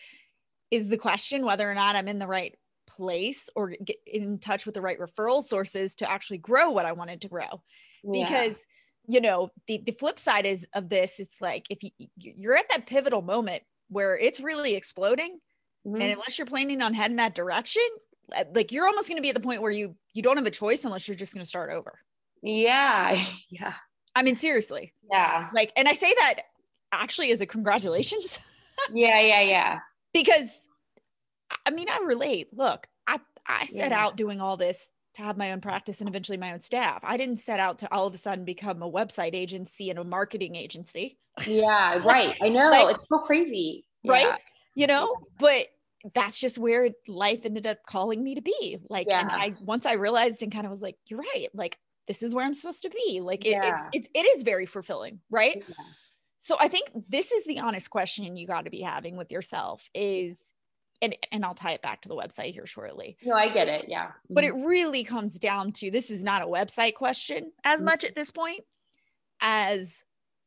Is 0.70 0.88
the 0.88 0.96
question 0.96 1.44
whether 1.44 1.70
or 1.70 1.74
not 1.74 1.96
i'm 1.96 2.08
in 2.08 2.18
the 2.18 2.26
right 2.26 2.56
place 2.86 3.50
or 3.56 3.74
get 3.84 3.96
in 4.06 4.38
touch 4.38 4.66
with 4.66 4.74
the 4.74 4.80
right 4.80 4.98
referral 4.98 5.42
sources 5.42 5.94
to 5.96 6.10
actually 6.10 6.38
grow 6.38 6.70
what 6.70 6.86
i 6.86 6.92
wanted 6.92 7.20
to 7.22 7.28
grow 7.28 7.62
because 8.10 8.64
yeah. 9.06 9.14
you 9.14 9.20
know 9.20 9.50
the 9.66 9.82
the 9.84 9.92
flip 9.92 10.18
side 10.18 10.46
is 10.46 10.66
of 10.74 10.88
this 10.88 11.18
it's 11.18 11.40
like 11.40 11.66
if 11.70 11.82
you 11.82 11.90
you're 12.16 12.56
at 12.56 12.68
that 12.68 12.86
pivotal 12.86 13.22
moment 13.22 13.62
where 13.88 14.16
it's 14.16 14.40
really 14.40 14.74
exploding 14.74 15.38
mm-hmm. 15.86 16.00
and 16.00 16.12
unless 16.12 16.38
you're 16.38 16.46
planning 16.46 16.82
on 16.82 16.94
heading 16.94 17.16
that 17.16 17.34
direction 17.34 17.82
uh, 18.34 18.44
like 18.54 18.72
you're 18.72 18.86
almost 18.86 19.08
going 19.08 19.18
to 19.18 19.22
be 19.22 19.28
at 19.28 19.34
the 19.34 19.40
point 19.40 19.62
where 19.62 19.70
you 19.70 19.94
you 20.12 20.22
don't 20.22 20.36
have 20.36 20.46
a 20.46 20.50
choice 20.50 20.84
unless 20.84 21.06
you're 21.06 21.16
just 21.16 21.34
going 21.34 21.42
to 21.44 21.48
start 21.48 21.70
over. 21.70 21.98
Yeah. 22.42 23.22
Yeah. 23.50 23.74
I 24.16 24.22
mean 24.22 24.36
seriously. 24.36 24.92
Yeah. 25.10 25.48
Like 25.52 25.72
and 25.76 25.88
i 25.88 25.92
say 25.92 26.12
that 26.18 26.40
actually 26.92 27.30
as 27.32 27.40
a 27.40 27.46
congratulations. 27.46 28.38
Yeah 28.92 29.20
yeah 29.20 29.40
yeah. 29.40 29.78
Because 30.12 30.68
i 31.64 31.70
mean 31.70 31.88
i 31.88 32.00
relate. 32.04 32.48
Look 32.52 32.86
i 33.06 33.18
i 33.46 33.66
set 33.66 33.90
yeah. 33.90 34.04
out 34.04 34.16
doing 34.16 34.40
all 34.40 34.56
this 34.56 34.92
to 35.14 35.22
have 35.22 35.36
my 35.36 35.52
own 35.52 35.60
practice 35.60 36.00
and 36.00 36.08
eventually 36.08 36.38
my 36.38 36.52
own 36.52 36.60
staff. 36.60 37.00
I 37.02 37.16
didn't 37.16 37.36
set 37.36 37.60
out 37.60 37.78
to 37.80 37.92
all 37.92 38.06
of 38.06 38.14
a 38.14 38.18
sudden 38.18 38.44
become 38.44 38.82
a 38.82 38.90
website 38.90 39.34
agency 39.34 39.90
and 39.90 39.98
a 39.98 40.04
marketing 40.04 40.56
agency. 40.56 41.18
Yeah, 41.46 41.98
right. 42.04 42.36
I 42.42 42.48
know. 42.48 42.70
Like, 42.70 42.96
it's 42.96 43.08
so 43.08 43.20
crazy. 43.20 43.84
Right? 44.04 44.26
Yeah. 44.26 44.36
You 44.74 44.86
know, 44.88 45.16
but 45.38 45.66
that's 46.14 46.38
just 46.38 46.58
where 46.58 46.90
life 47.08 47.46
ended 47.46 47.66
up 47.66 47.78
calling 47.86 48.22
me 48.22 48.34
to 48.34 48.42
be. 48.42 48.78
Like, 48.90 49.06
yeah. 49.08 49.20
and 49.20 49.30
I 49.30 49.54
once 49.60 49.86
I 49.86 49.92
realized 49.92 50.42
and 50.42 50.52
kind 50.52 50.66
of 50.66 50.70
was 50.70 50.82
like, 50.82 50.96
you're 51.06 51.20
right. 51.20 51.48
Like, 51.54 51.78
this 52.06 52.22
is 52.22 52.34
where 52.34 52.44
I'm 52.44 52.54
supposed 52.54 52.82
to 52.82 52.90
be. 52.90 53.20
Like, 53.20 53.46
it, 53.46 53.50
yeah. 53.50 53.88
it's, 53.92 54.08
it, 54.08 54.18
it 54.18 54.36
is 54.36 54.42
very 54.42 54.66
fulfilling, 54.66 55.20
right? 55.30 55.64
So 56.40 56.56
I 56.60 56.68
think 56.68 56.90
this 57.08 57.32
is 57.32 57.46
the 57.46 57.60
honest 57.60 57.88
question 57.88 58.36
you 58.36 58.46
got 58.46 58.66
to 58.66 58.70
be 58.70 58.82
having 58.82 59.16
with 59.16 59.32
yourself 59.32 59.88
is 59.94 60.52
and, 61.02 61.16
and 61.32 61.44
I'll 61.44 61.54
tie 61.54 61.72
it 61.72 61.82
back 61.82 62.02
to 62.02 62.08
the 62.08 62.14
website 62.14 62.52
here 62.52 62.66
shortly. 62.66 63.16
No, 63.24 63.34
I 63.34 63.48
get 63.48 63.68
it. 63.68 63.86
Yeah. 63.88 64.12
But 64.30 64.44
it 64.44 64.54
mm-hmm. 64.54 64.66
really 64.66 65.04
comes 65.04 65.38
down 65.38 65.72
to 65.72 65.90
this 65.90 66.10
is 66.10 66.22
not 66.22 66.42
a 66.42 66.46
website 66.46 66.94
question 66.94 67.52
as 67.64 67.78
mm-hmm. 67.78 67.86
much 67.86 68.04
at 68.04 68.14
this 68.14 68.30
point 68.30 68.60
as 69.40 70.04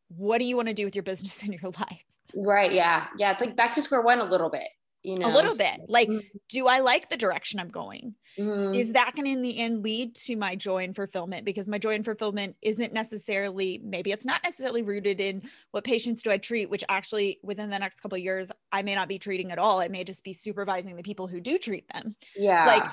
what 0.10 0.40
do 0.40 0.46
you 0.46 0.56
want 0.56 0.70
to 0.70 0.74
do 0.74 0.86
with 0.86 0.96
your 0.96 1.04
business 1.04 1.44
in 1.46 1.54
your 1.54 1.72
life? 1.72 2.04
Right. 2.36 2.74
Yeah. 2.74 3.08
Yeah. 3.18 3.32
It's 3.32 3.42
like 3.42 3.56
back 3.56 3.74
to 3.76 3.82
square 3.82 4.02
one 4.02 4.20
a 4.20 4.26
little 4.26 4.50
bit 4.50 4.68
you 5.08 5.18
know 5.18 5.28
a 5.28 5.34
little 5.34 5.56
bit 5.56 5.80
like 5.88 6.10
mm-hmm. 6.10 6.38
do 6.50 6.68
i 6.68 6.80
like 6.80 7.10
the 7.10 7.18
direction 7.18 7.60
i'm 7.60 7.70
going? 7.70 8.14
Mm-hmm. 8.38 8.76
is 8.76 8.92
that 8.94 9.16
going 9.16 9.26
to 9.26 9.32
in 9.32 9.42
the 9.42 9.58
end 9.58 9.84
lead 9.84 10.16
to 10.16 10.36
my 10.36 10.56
joy 10.56 10.84
and 10.84 10.96
fulfillment? 10.96 11.44
Because 11.44 11.68
my 11.68 11.80
joy 11.80 11.96
and 11.96 12.06
fulfillment 12.06 12.56
isn't 12.62 12.94
necessarily 12.94 13.82
maybe 13.84 14.12
it's 14.12 14.26
not 14.26 14.44
necessarily 14.44 14.84
rooted 14.84 15.20
in 15.20 15.42
what 15.72 15.84
patients 15.84 16.22
do 16.22 16.30
i 16.30 16.38
treat 16.38 16.70
which 16.70 16.84
actually 16.90 17.40
within 17.42 17.70
the 17.70 17.80
next 17.80 18.02
couple 18.02 18.18
years 18.18 18.48
i 18.72 18.82
may 18.82 18.96
not 18.96 19.08
be 19.08 19.18
treating 19.18 19.52
at 19.52 19.60
all. 19.60 19.80
I 19.80 19.88
may 19.88 20.04
just 20.04 20.24
be 20.24 20.34
supervising 20.34 20.96
the 20.96 21.04
people 21.04 21.28
who 21.28 21.40
do 21.40 21.58
treat 21.58 21.88
them. 21.94 22.16
Yeah. 22.36 22.66
like 22.66 22.84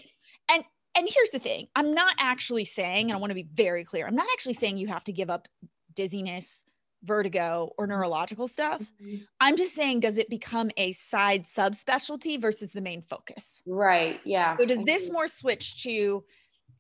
and 0.51 0.65
and 0.97 1.09
here's 1.13 1.31
the 1.31 1.41
thing. 1.41 1.67
I'm 1.75 1.93
not 1.93 2.15
actually 2.19 2.65
saying 2.65 3.11
and 3.11 3.17
i 3.17 3.21
want 3.21 3.31
to 3.31 3.35
be 3.35 3.49
very 3.53 3.85
clear 3.85 4.07
i'm 4.07 4.15
not 4.15 4.27
actually 4.33 4.55
saying 4.55 4.79
you 4.79 4.89
have 4.89 5.05
to 5.05 5.13
give 5.13 5.31
up 5.31 5.49
dizziness 5.95 6.65
vertigo 7.05 7.73
or 7.79 7.87
neurological 7.87 8.49
stuff. 8.49 8.93
Mhm. 9.03 9.27
I'm 9.41 9.57
just 9.57 9.75
saying, 9.75 10.01
does 10.01 10.19
it 10.19 10.29
become 10.29 10.71
a 10.77 10.93
side 10.93 11.45
subspecialty 11.45 12.41
versus 12.41 12.73
the 12.73 12.81
main 12.81 13.03
focus? 13.03 13.63
Right. 13.67 14.21
Yeah. 14.25 14.57
So 14.57 14.65
does 14.67 14.85
this 14.85 15.11
more 15.11 15.29
switch 15.29 15.83
to 15.85 16.25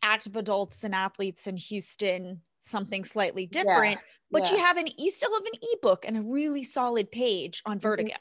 active 0.02 0.36
adults 0.36 0.84
and 0.84 0.94
athletes 0.94 1.46
in 1.46 1.56
Houston, 1.56 2.42
something 2.64 3.04
slightly 3.04 3.46
different, 3.46 4.00
but 4.32 4.50
you 4.50 4.58
have 4.58 4.76
an 4.76 4.86
you 4.98 5.10
still 5.10 5.32
have 5.32 5.44
an 5.46 5.60
ebook 5.74 6.04
and 6.06 6.16
a 6.16 6.22
really 6.22 6.62
solid 6.64 7.10
page 7.12 7.62
on 7.66 7.78
vertigo. 7.78 8.14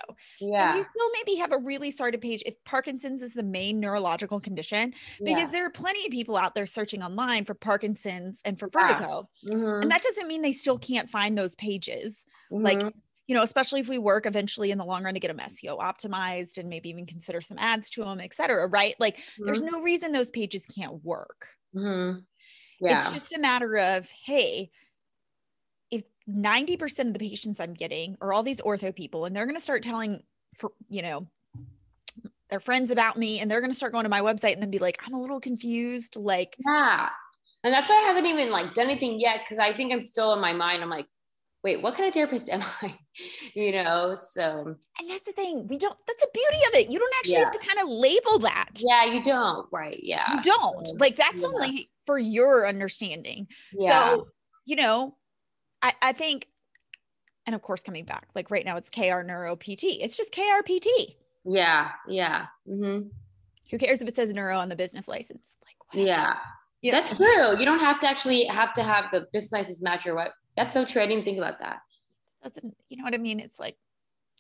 And 0.60 0.68
Yeah. 0.68 0.74
you 0.74 0.86
still 0.96 1.10
maybe 1.14 1.36
have 1.40 1.52
a 1.52 1.58
really 1.58 1.92
solid 1.92 2.20
page 2.22 2.44
if 2.46 2.64
Parkinson's 2.66 3.22
is 3.22 3.34
the 3.34 3.44
main 3.44 3.80
neurological 3.80 4.40
condition, 4.40 4.94
because 5.24 5.50
yeah. 5.50 5.52
there 5.52 5.66
are 5.66 5.72
plenty 5.72 6.06
of 6.06 6.12
people 6.12 6.38
out 6.38 6.56
there 6.56 6.66
searching 6.66 7.04
online 7.04 7.46
for 7.46 7.54
Parkinson's 7.56 8.42
and 8.46 8.60
for 8.60 8.68
Yeah. 8.78 9.06
vertigo. 9.08 9.30
Mhm, 9.44 9.84
And 9.84 9.92
that 9.92 10.04
doesn't 10.04 10.28
mean 10.28 10.42
they 10.42 10.52
still 10.52 10.78
can't 10.80 11.10
find 11.10 11.38
those 11.38 11.56
pages. 11.56 12.26
Like, 12.64 12.84
mhm. 12.84 13.04
you 13.28 13.36
know, 13.36 13.44
especially 13.44 13.80
if 13.82 13.90
we 13.90 13.98
work 13.98 14.26
eventually 14.26 14.72
in 14.72 14.78
the 14.78 14.86
long 14.86 15.04
run 15.04 15.14
to 15.14 15.20
get 15.20 15.30
them 15.30 15.40
SEO 15.40 15.78
optimized 15.78 16.58
and 16.58 16.70
maybe 16.70 16.90
even 16.90 17.06
consider 17.06 17.42
some 17.42 17.58
ads 17.60 17.90
to 17.92 18.04
them, 18.04 18.20
et 18.20 18.34
cetera, 18.34 18.68
right? 18.68 18.96
Like, 19.00 19.20
there's 19.46 19.62
no 19.62 19.82
reason 19.82 20.12
those 20.12 20.32
pages 20.32 20.66
can't 20.66 21.04
work. 21.04 21.48
Mhm. 21.74 22.26
Yeah. 22.84 22.98
It's 22.98 23.12
just 23.12 23.34
a 23.34 23.40
matter 23.40 23.78
of, 23.78 24.10
hey, 24.26 24.70
if 25.92 26.04
90% 26.30 27.00
of 27.00 27.14
the 27.14 27.20
patients 27.20 27.60
I'm 27.60 27.74
getting 27.74 28.18
are 28.22 28.34
all 28.34 28.44
these 28.44 28.62
ortho 28.62 28.96
people 28.96 29.26
and 29.26 29.36
they're 29.36 29.46
going 29.46 29.58
to 29.58 29.64
start 29.64 29.84
telling 29.84 30.24
for, 30.56 30.72
you 30.90 31.02
know, 31.02 31.28
their 32.50 32.60
friends 32.60 32.92
about 32.92 33.18
me 33.18 33.40
and 33.40 33.50
they're 33.50 33.62
going 33.62 33.72
to 33.72 33.76
start 33.76 33.94
going 33.94 34.04
to 34.04 34.10
my 34.10 34.22
website 34.22 34.54
and 34.54 34.62
then 34.62 34.70
be 34.70 34.80
like, 34.80 35.00
I'm 35.06 35.14
a 35.14 35.22
little 35.22 35.40
confused. 35.40 36.16
Like, 36.16 36.56
Yeah. 36.66 37.10
And 37.64 37.74
that's 37.74 37.90
why 37.90 37.96
I 37.96 38.08
haven't 38.08 38.26
even 38.26 38.52
like 38.52 38.74
done 38.74 38.90
anything 38.90 39.20
yet 39.20 39.40
because 39.44 39.58
I 39.58 39.76
think 39.76 39.94
I'm 39.94 40.02
still 40.02 40.34
in 40.34 40.42
my 40.42 40.52
mind. 40.52 40.84
I'm 40.84 40.90
like, 40.90 41.08
wait, 41.64 41.82
what 41.82 41.96
kind 41.96 42.08
of 42.08 42.14
therapist 42.14 42.50
am 42.50 42.62
I? 42.82 42.98
you 43.56 43.72
know, 43.72 44.16
so 44.16 44.76
and 45.00 45.10
that's 45.10 45.26
the 45.26 45.32
thing. 45.32 45.68
We 45.68 45.78
don't, 45.78 45.98
that's 46.08 46.22
the 46.22 46.30
beauty 46.34 46.58
of 46.68 46.74
it. 46.80 46.90
You 46.92 47.00
don't 47.00 47.14
actually 47.20 47.36
have 47.36 47.52
to 47.52 47.60
kind 47.60 47.80
of 47.80 47.88
label 47.90 48.40
that. 48.40 48.70
yeah, 48.80 49.06
you 49.06 49.24
don't. 49.24 49.68
Right. 49.72 50.00
Yeah. 50.04 50.36
You 50.36 50.42
don't. 50.44 50.88
So, 50.88 50.94
Like, 51.00 51.16
that's 51.16 51.42
yeah. 51.44 51.48
only 51.48 51.90
for 52.06 52.20
your 52.20 52.68
understanding. 52.68 53.48
Yeah. 53.74 53.90
So, 54.16 54.28
you 54.66 54.76
know, 54.76 55.16
I, 55.82 55.94
I 56.02 56.12
think, 56.14 56.48
and 57.46 57.56
of 57.56 57.62
course, 57.62 57.82
coming 57.84 58.06
back, 58.06 58.28
like 58.36 58.52
right 58.52 58.66
now 58.66 58.78
it's 58.78 58.90
KR 58.90 59.22
Neuro 59.22 59.56
PT. 59.56 59.84
It's 60.02 60.16
just 60.18 60.34
KRPT. 60.34 61.16
yeah. 61.46 61.92
Yeah. 62.08 62.46
Mm-hmm. 62.70 63.08
Who 63.72 63.78
cares 63.78 64.02
if 64.02 64.08
it 64.08 64.16
says 64.16 64.32
neuro 64.32 64.58
on 64.60 64.70
the 64.70 64.76
business 64.76 65.08
license? 65.08 65.50
Like. 65.66 66.06
Yeah. 66.06 66.36
You 66.82 66.92
know, 66.92 67.00
That's 67.02 67.18
true. 67.18 67.58
You 67.58 67.66
don't 67.66 67.80
have 67.80 68.00
to 68.02 68.10
actually 68.10 68.46
have 68.46 68.72
to 68.74 68.84
have 68.84 69.06
the 69.12 69.28
business 69.34 69.52
license 69.52 69.82
match 69.82 70.06
or 70.06 70.16
what. 70.16 70.32
That's 70.56 70.74
so 70.74 70.86
true. 70.86 71.02
I 71.02 71.08
didn't 71.08 71.26
think 71.26 71.38
about 71.38 71.60
that. 71.60 71.80
doesn't, 72.44 72.76
you 72.90 72.98
know 72.98 73.04
what 73.04 73.14
I 73.14 73.18
mean? 73.18 73.40
It's 73.40 73.60
like, 73.60 73.78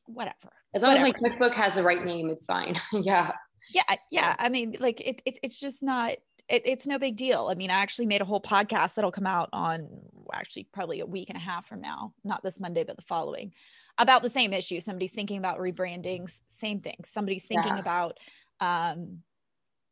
whatever. 0.06 0.52
As 0.74 0.82
long 0.84 0.94
as 0.94 1.02
my 1.02 1.10
Whatever. 1.10 1.30
checkbook 1.30 1.54
has 1.56 1.76
the 1.76 1.84
right 1.84 2.04
name, 2.04 2.30
it's 2.30 2.46
fine. 2.46 2.76
yeah. 2.94 3.32
Yeah. 3.74 3.96
Yeah. 4.12 4.36
I 4.38 4.50
mean, 4.50 4.76
like, 4.80 5.00
it, 5.02 5.22
it, 5.26 5.40
it's 5.44 5.60
just 5.60 5.82
not, 5.82 6.12
it, 6.50 6.64
it's 6.66 6.86
no 6.86 7.00
big 7.00 7.16
deal. 7.16 7.48
I 7.50 7.56
mean, 7.56 7.70
I 7.72 7.76
actually 7.76 8.08
made 8.08 8.22
a 8.22 8.26
whole 8.26 8.42
podcast 8.42 8.96
that'll 8.96 9.12
come 9.12 9.28
out 9.28 9.50
on 9.54 9.88
actually 10.34 10.68
probably 10.74 11.00
a 11.00 11.06
week 11.06 11.30
and 11.30 11.38
a 11.38 11.42
half 11.42 11.66
from 11.68 11.80
now, 11.82 12.14
not 12.24 12.44
this 12.44 12.60
Monday, 12.60 12.84
but 12.84 12.96
the 12.98 13.04
following, 13.04 13.54
about 13.98 14.24
the 14.24 14.30
same 14.30 14.52
issue. 14.52 14.80
Somebody's 14.80 15.14
thinking 15.14 15.38
about 15.38 15.60
rebranding, 15.60 16.24
s- 16.24 16.42
same 16.60 16.82
thing. 16.82 16.98
Somebody's 17.06 17.46
thinking 17.46 17.74
Yeah. 17.74 17.80
about, 17.80 18.18
um, 18.60 19.20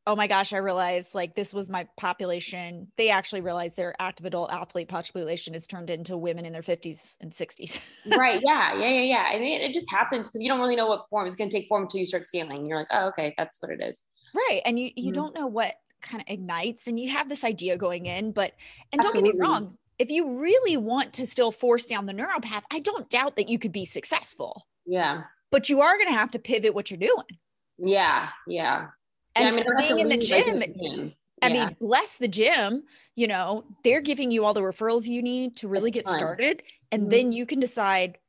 oh 0.08 0.16
my 0.16 0.28
gosh, 0.28 0.52
I 0.54 0.58
realized 0.58 1.14
like 1.14 1.36
this 1.36 1.54
was 1.54 1.70
my 1.70 1.88
population. 1.98 2.92
They 2.98 3.10
actually 3.10 3.42
realized 3.42 3.76
their 3.78 3.94
active 4.00 4.26
adult 4.26 4.52
athlete 4.52 4.88
population 4.88 5.54
is 5.54 5.68
turned 5.68 5.90
into 5.90 6.18
women 6.18 6.46
in 6.46 6.54
their 6.54 6.62
50s 6.64 7.18
and 7.22 7.32
60s. 7.32 7.80
right. 8.18 8.42
Yeah. 8.46 8.74
Yeah. 8.76 8.88
Yeah. 8.90 9.02
Yeah. 9.02 9.26
I 9.36 9.40
mean, 9.40 9.62
it 9.62 9.74
just 9.74 9.90
happens 9.92 10.28
because 10.30 10.42
you 10.42 10.48
don't 10.50 10.60
really 10.60 10.76
know 10.76 10.88
what 10.88 11.08
form 11.10 11.28
it's 11.28 11.36
going 11.36 11.50
to 11.50 11.56
take 11.58 11.68
form 11.68 11.84
until 11.84 12.00
you 12.00 12.06
start 12.06 12.26
scaling. 12.26 12.66
You're 12.66 12.80
like, 12.80 12.88
oh, 12.92 13.08
okay, 13.10 13.34
that's 13.38 13.58
what 13.62 13.72
it 13.72 13.82
is. 13.82 14.04
right. 14.34 14.62
And 14.66 14.80
you, 14.80 14.92
you 14.96 15.12
Mhm. 15.12 15.16
don't 15.16 15.36
know 15.36 15.48
what 15.48 15.76
kind 16.02 16.22
of 16.22 16.26
ignites 16.34 16.88
and 16.88 17.00
you 17.00 17.10
have 17.12 17.30
this 17.30 17.44
idea 17.44 17.78
going 17.78 18.08
in, 18.08 18.32
but, 18.32 18.54
and 18.92 19.02
don't 19.02 19.14
get 19.14 19.24
me 19.24 19.34
wrong. 19.36 19.78
If 20.00 20.10
you 20.10 20.40
really 20.42 20.78
want 20.78 21.14
to 21.14 21.28
still 21.28 21.52
force 21.52 21.84
down 21.86 22.08
the 22.08 22.14
neural 22.14 22.40
path, 22.42 22.64
I 22.72 22.80
don't 22.80 23.08
doubt 23.10 23.36
that 23.36 23.50
you 23.50 23.60
could 23.60 23.72
be 23.72 23.86
successful, 23.86 24.66
Yeah. 24.88 25.24
but 25.52 25.70
you 25.70 25.82
are 25.82 25.96
going 25.98 26.08
to 26.08 26.14
have 26.14 26.32
to 26.32 26.40
pivot 26.40 26.74
what 26.74 26.90
you're 26.90 26.98
doing. 26.98 27.38
Yeah. 27.78 28.30
Yeah. 28.48 28.88
And 29.36 29.50
yeah, 29.50 29.50
I 29.50 29.52
mean, 29.52 29.76
being 29.78 30.00
in 30.00 30.10
the 30.10 30.18
gym, 30.18 30.64
gym. 30.76 31.14
I 31.42 31.50
Yeah. 31.50 31.52
mean, 31.52 31.76
bless 31.80 32.18
the 32.18 32.28
gym, 32.28 32.84
you 33.16 33.28
know, 33.28 33.66
they're 33.84 34.02
giving 34.02 34.32
you 34.32 34.46
all 34.46 34.54
the 34.54 34.62
referrals 34.62 35.08
you 35.08 35.22
need 35.24 35.58
to 35.58 35.68
really 35.68 35.92
get 35.92 36.08
ton. 36.08 36.10
started. 36.10 36.64
And 36.92 37.10
Mhm. 37.10 37.12
then 37.12 37.32
you 37.32 37.46
can 37.46 37.60
decide, 37.60 38.20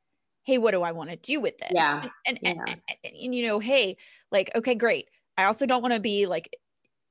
hey, 0.45 0.57
what 0.57 0.71
do 0.71 0.83
I 0.83 0.91
want 0.93 1.09
to 1.11 1.15
do 1.17 1.41
with 1.41 1.57
this? 1.59 1.69
Yeah, 1.69 2.03
And, 2.03 2.11
and, 2.27 2.39
yeah. 2.41 2.55
and, 2.67 2.81
and, 2.89 3.15
and, 3.23 3.35
you 3.35 3.45
know, 3.47 3.59
hey, 3.59 3.97
like, 4.31 4.51
okay, 4.55 4.75
great. 4.75 5.09
I 5.37 5.45
also 5.45 5.65
don't 5.65 5.81
want 5.81 5.93
to 5.93 5.99
be 5.99 6.27
like, 6.27 6.49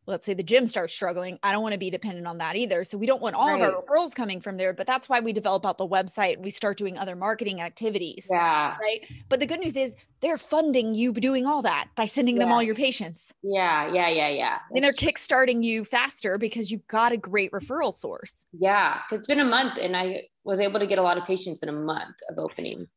let's 0.06 0.26
say 0.26 0.35
the 0.35 0.42
gym 0.42 0.66
starts 0.66 0.92
struggling. 0.92 1.38
I 1.42 1.52
don't 1.52 1.62
want 1.62 1.75
to 1.75 1.78
be 1.78 1.90
dependent 1.90 2.26
on 2.26 2.38
that 2.38 2.56
either. 2.56 2.82
So 2.85 2.99
we 2.99 3.06
don't 3.06 3.23
want 3.23 3.37
all 3.37 3.54
of 3.54 3.61
our 3.61 3.82
referrals 3.82 4.14
coming 4.14 4.40
from 4.40 4.56
there. 4.56 4.73
But 4.73 4.87
that's 4.87 5.09
why 5.09 5.21
we 5.21 5.32
develop 5.32 5.64
out 5.64 5.78
the 5.78 5.87
website. 5.87 6.42
We 6.42 6.50
start 6.50 6.76
doing 6.76 6.99
other 6.99 7.14
marketing 7.14 7.61
activities. 7.61 8.26
yeah. 8.30 8.76
Right. 8.80 9.06
But 9.28 9.40
the 9.40 9.47
good 9.47 9.61
news 9.61 9.76
is 9.76 9.94
they're 10.21 10.38
funding 10.38 10.94
you 10.94 11.12
doing 11.12 11.47
all 11.47 11.62
that 11.62 11.88
by 11.97 12.06
sending 12.06 12.37
them 12.37 12.50
all 12.50 12.62
your 12.62 12.75
patients. 12.75 13.32
Yeah. 13.42 13.92
Yeah. 13.92 14.09
Yeah. 14.09 14.28
Yeah. 14.28 14.59
And 14.75 14.82
they're 14.82 14.92
kickstarting 14.92 15.62
you 15.62 15.85
faster 15.85 16.37
because 16.37 16.71
you've 16.71 16.87
got 16.88 17.12
a 17.12 17.16
great 17.16 17.52
referral 17.52 17.92
source. 17.92 18.44
Yeah. 18.59 18.99
It's 19.12 19.26
been 19.26 19.40
a 19.40 19.44
month 19.44 19.78
and 19.80 19.97
I 19.97 20.23
was 20.44 20.59
able 20.61 20.80
to 20.80 20.87
get 20.87 20.99
a 20.99 21.02
lot 21.02 21.16
of 21.16 21.25
patients 21.25 21.62
in 21.62 21.68
a 21.68 21.73
month 21.73 22.16
of 22.28 22.38
opening. 22.38 22.88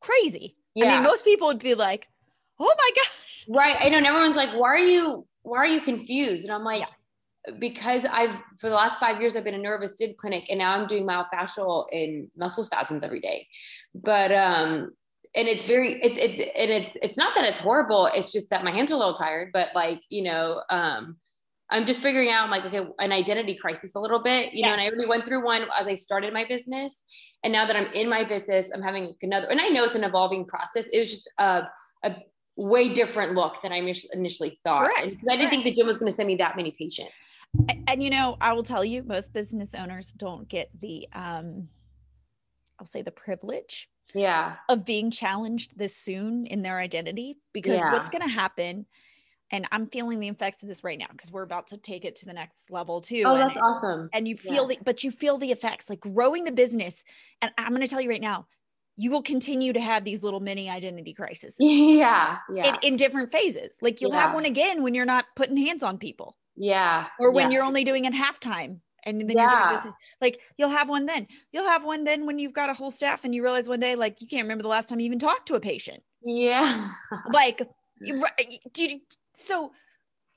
Crazy. 0.00 0.56
Yeah. 0.74 0.86
I 0.86 0.94
mean, 0.94 1.02
most 1.02 1.24
people 1.24 1.48
would 1.48 1.58
be 1.58 1.74
like, 1.74 2.08
oh 2.58 2.74
my 2.76 2.90
gosh. 2.96 3.44
Right. 3.48 3.76
I 3.78 3.88
know. 3.90 3.98
And 3.98 4.06
everyone's 4.06 4.36
like, 4.36 4.50
why 4.58 4.68
are 4.68 4.78
you, 4.78 5.26
why 5.42 5.58
are 5.58 5.66
you 5.66 5.80
confused? 5.80 6.44
And 6.44 6.52
I'm 6.52 6.64
like, 6.64 6.84
because 7.58 8.04
I've, 8.04 8.36
for 8.60 8.68
the 8.68 8.74
last 8.74 9.00
five 9.00 9.20
years, 9.20 9.34
I've 9.34 9.44
been 9.44 9.54
a 9.54 9.58
nervous 9.58 9.94
dib 9.94 10.16
clinic 10.16 10.44
and 10.48 10.58
now 10.58 10.78
I'm 10.78 10.86
doing 10.86 11.06
myofascial 11.06 11.86
and 11.90 12.28
muscle 12.36 12.64
spasms 12.64 13.02
every 13.02 13.20
day. 13.20 13.48
But, 13.94 14.30
um, 14.32 14.92
and 15.34 15.48
it's 15.48 15.66
very, 15.66 16.00
it's, 16.02 16.18
it's, 16.18 16.38
and 16.38 16.70
it's, 16.70 16.96
it's 17.02 17.16
not 17.16 17.34
that 17.34 17.44
it's 17.44 17.58
horrible. 17.58 18.06
It's 18.06 18.32
just 18.32 18.50
that 18.50 18.62
my 18.64 18.70
hands 18.70 18.92
are 18.92 18.94
a 18.94 18.98
little 18.98 19.14
tired, 19.14 19.50
but 19.52 19.68
like, 19.74 20.02
you 20.08 20.22
know, 20.22 20.62
um, 20.70 21.16
I'm 21.70 21.86
just 21.86 22.02
figuring 22.02 22.28
out 22.30 22.50
like, 22.50 22.64
okay, 22.66 22.86
an 22.98 23.12
identity 23.12 23.56
crisis 23.60 23.94
a 23.94 23.98
little 23.98 24.22
bit, 24.22 24.52
you 24.52 24.62
know, 24.62 24.72
and 24.72 24.80
I 24.80 24.84
Yes. 24.84 24.92
already 24.92 25.08
went 25.08 25.24
through 25.24 25.42
one 25.42 25.66
as 25.78 25.86
I 25.86 25.94
started 25.94 26.32
my 26.34 26.44
business. 26.44 27.02
And 27.42 27.52
now 27.52 27.64
that 27.64 27.74
I'm 27.74 27.86
in 27.94 28.10
my 28.10 28.24
business, 28.24 28.70
I'm 28.74 28.82
having 28.82 29.14
another, 29.22 29.46
and 29.46 29.58
I 29.58 29.68
know 29.68 29.82
it's 29.84 29.94
an 29.94 30.04
evolving 30.04 30.44
process. 30.44 30.86
It 30.92 30.98
was 30.98 31.10
just 31.10 31.30
a, 31.38 31.62
a 32.04 32.16
way 32.56 32.92
different 32.92 33.32
look 33.32 33.60
than 33.62 33.72
I 33.72 33.76
initially 34.12 34.50
thought. 34.62 34.86
Correct, 34.86 35.00
And 35.02 35.20
'cause 35.20 35.28
I 35.30 35.36
didn't 35.36 35.50
think 35.50 35.64
the 35.64 35.72
gym 35.74 35.86
was 35.86 35.98
going 35.98 36.10
to 36.10 36.14
send 36.14 36.26
me 36.26 36.36
that 36.36 36.56
many 36.56 36.70
patients. 36.70 37.12
A- 37.68 37.78
And, 37.88 38.02
you 38.02 38.10
know, 38.10 38.36
I 38.40 38.52
will 38.52 38.62
tell 38.62 38.84
you, 38.84 39.02
most 39.02 39.32
business 39.32 39.74
owners 39.74 40.12
don't 40.12 40.48
get 40.48 40.68
the, 40.80 41.08
um, 41.12 41.68
I'll 42.78 42.86
say 42.86 43.02
the 43.02 43.10
privilege 43.10 43.88
Yeah. 44.14 44.56
of 44.68 44.84
being 44.84 45.10
challenged 45.10 45.78
this 45.78 45.96
soon 45.96 46.46
in 46.46 46.62
their 46.62 46.78
identity 46.78 47.36
because 47.52 47.80
what's 47.92 48.08
going 48.08 48.22
to 48.22 48.28
happen, 48.28 48.86
and 49.50 49.66
I'm 49.70 49.86
feeling 49.86 50.18
the 50.20 50.28
effects 50.28 50.62
of 50.62 50.68
this 50.68 50.82
right 50.82 50.98
now 50.98 51.06
because 51.10 51.30
we're 51.30 51.42
about 51.42 51.66
to 51.68 51.76
take 51.76 52.04
it 52.04 52.16
to 52.16 52.26
the 52.26 52.32
next 52.32 52.70
level 52.70 53.00
too. 53.00 53.24
Oh, 53.26 53.34
and 53.34 53.48
that's 53.50 53.58
awesome. 53.58 54.08
and 54.14 54.26
you 54.26 54.36
feel 54.36 54.66
the 54.66 54.78
but 54.84 55.04
you 55.04 55.10
feel 55.10 55.38
the 55.38 55.52
effects 55.52 55.88
like 55.90 56.00
growing 56.00 56.44
the 56.44 56.52
business 56.52 57.02
and 57.40 57.50
i'm 57.56 57.68
going 57.70 57.80
to 57.82 57.86
tell 57.88 58.00
you 58.00 58.10
right 58.10 58.20
now 58.20 58.46
you 58.96 59.10
will 59.10 59.22
continue 59.22 59.72
to 59.72 59.80
have 59.80 60.04
these 60.04 60.22
little 60.22 60.40
mini 60.40 60.68
identity 60.68 61.14
crises 61.14 61.56
yeah. 61.58 62.38
Yeah. 62.52 62.68
in, 62.82 62.92
in 62.92 62.96
different 62.96 63.32
phases 63.32 63.76
like 63.80 64.00
you'll 64.00 64.12
have 64.12 64.34
one 64.34 64.44
again 64.44 64.82
when 64.82 64.94
you're 64.94 65.06
not 65.06 65.24
putting 65.36 65.56
hands 65.56 65.82
on 65.82 65.98
people 65.98 66.36
yeah. 66.56 67.06
or 67.18 67.32
when 67.32 67.50
yeah. 67.50 67.56
you're 67.56 67.64
only 67.64 67.84
doing 67.84 68.04
it 68.04 68.12
halftime 68.12 68.80
and 69.04 69.18
then 69.20 69.30
you're 69.30 69.40
Yeah. 69.40 69.80
doing 69.82 69.94
like 70.20 70.40
you'll 70.58 70.68
have 70.68 70.88
one 70.88 71.06
then 71.06 71.26
you'll 71.52 71.68
have 71.68 71.84
one 71.84 72.04
then 72.04 72.26
when 72.26 72.38
you've 72.38 72.52
got 72.52 72.70
a 72.70 72.74
whole 72.74 72.90
staff 72.90 73.24
and 73.24 73.34
you 73.34 73.42
realize 73.42 73.68
one 73.68 73.80
day 73.80 73.96
like 73.96 74.20
you 74.20 74.28
can't 74.28 74.44
remember 74.44 74.62
the 74.62 74.68
last 74.68 74.88
time 74.88 75.00
you 75.00 75.06
even 75.06 75.18
talked 75.18 75.46
to 75.48 75.54
a 75.54 75.60
patient 75.60 76.02
Yeah. 76.22 76.88
like 77.32 77.62
you, 78.00 78.24
do 78.74 78.84
you- 78.84 79.00
so 79.34 79.72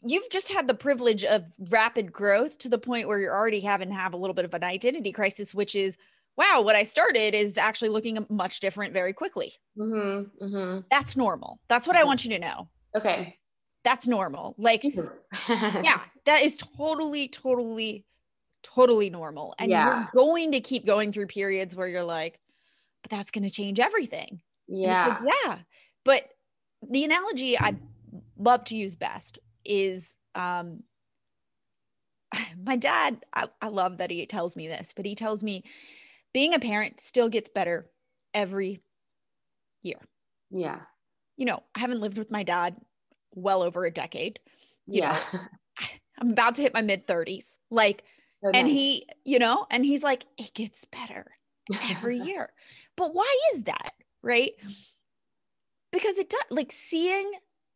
you've 0.02 0.30
just 0.30 0.52
had 0.52 0.68
the 0.68 0.74
privilege 0.74 1.26
of 1.26 1.44
rapid 1.70 2.14
growth 2.14 2.58
to 2.60 2.70
the 2.70 2.78
point 2.78 3.08
where 3.08 3.20
you're 3.20 3.36
already 3.36 3.60
having 3.60 3.90
to 3.90 3.96
have 3.96 4.14
a 4.14 4.18
little 4.18 4.34
bit 4.34 4.46
of 4.46 4.54
an 4.54 4.64
identity 4.64 5.12
crisis 5.12 5.54
which 5.54 5.76
is 5.76 5.98
wow 6.38 6.62
what 6.62 6.76
i 6.76 6.84
started 6.84 7.34
is 7.34 7.58
actually 7.58 7.90
looking 7.90 8.26
much 8.30 8.60
different 8.60 8.94
very 8.94 9.14
quickly 9.14 9.54
mm-hmm. 9.78 10.44
Mm-hmm. 10.46 10.80
that's 10.90 11.16
normal 11.16 11.60
that's 11.68 11.88
what 11.88 11.96
i 11.96 12.04
want 12.04 12.24
you 12.24 12.32
to 12.32 12.40
know 12.40 12.70
Okay. 12.96 13.38
that's 13.84 14.08
normal 14.08 14.56
like 14.58 14.84
yeah. 15.50 16.02
that 16.26 16.42
is 16.44 16.58
totally 16.58 17.28
totally 17.28 18.06
totally 18.64 19.10
normal 19.10 19.54
and 19.60 19.70
Yeah. 19.70 19.86
you're 19.86 20.10
going 20.14 20.54
to 20.54 20.60
keep 20.62 20.86
going 20.86 21.12
through 21.12 21.28
periods 21.28 21.76
where 21.76 21.88
you're 21.88 22.04
like 22.04 22.40
but 23.04 23.12
that's 23.12 23.32
going 23.32 23.44
to 23.44 23.50
change 23.50 23.80
everything 23.80 24.42
Yeah. 24.68 25.08
like, 25.22 25.34
yeah. 25.46 25.58
But 26.04 26.30
the 26.90 27.04
analogy 27.04 27.58
I 27.60 27.76
love 28.38 28.64
to 28.66 28.76
use 28.76 28.96
best 28.96 29.38
is 29.64 30.18
um 30.34 30.84
my 32.66 32.76
dad, 32.76 33.26
I, 33.34 33.48
I 33.62 33.68
love 33.68 33.98
that 33.98 34.12
he 34.12 34.26
tells 34.26 34.56
me 34.56 34.68
this, 34.68 34.94
but 34.96 35.06
he 35.06 35.16
tells 35.16 35.44
me 35.44 35.64
being 36.36 36.54
a 36.54 36.60
parent 36.60 37.00
still 37.00 37.30
gets 37.30 37.50
better 37.50 37.90
every 38.34 38.82
year. 39.82 39.96
Yeah. 40.52 40.82
You 41.38 41.46
know, 41.46 41.64
I 41.74 41.80
haven't 41.80 42.02
lived 42.02 42.18
with 42.18 42.30
my 42.30 42.44
dad 42.44 42.76
well 43.34 43.64
over 43.64 43.86
a 43.86 43.92
decade. 43.92 44.40
You 44.86 45.00
Yeah. 45.00 45.12
know, 45.14 45.22
I'm 46.20 46.32
about 46.32 46.56
to 46.56 46.62
hit 46.62 46.74
my 46.74 46.82
mid 46.82 47.08
30s. 47.08 47.58
Like, 47.72 48.04
So 48.44 48.52
and 48.52 48.68
nice. 48.68 48.76
he, 48.76 49.08
you 49.24 49.40
know, 49.40 49.66
and 49.72 49.86
he's 49.86 50.04
like, 50.04 50.26
it 50.38 50.54
gets 50.54 50.84
better 50.84 51.26
every 51.90 52.18
year. 52.20 52.50
But 52.98 53.14
why 53.16 53.34
is 53.54 53.64
that? 53.64 53.92
Right? 54.22 54.56
Because 55.94 56.18
it 56.18 56.30
does, 56.30 56.42
like 56.50 56.74
seeing 56.74 57.32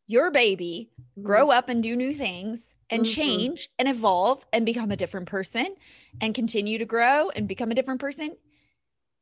your 0.05 0.31
baby 0.31 0.91
grow 1.23 1.49
up 1.49 1.69
and 1.69 1.81
do 1.81 1.95
new 1.95 2.13
things 2.13 2.75
and 2.89 3.05
Mhm. 3.05 3.05
change 3.05 3.69
and 3.79 3.87
evolve 3.87 4.45
and 4.51 4.65
become 4.65 4.91
a 4.91 4.97
different 4.97 5.27
person 5.27 5.75
and 6.19 6.35
continue 6.35 6.77
to 6.77 6.85
grow 6.85 7.29
and 7.29 7.47
become 7.47 7.71
a 7.71 7.75
different 7.75 8.01
person. 8.01 8.35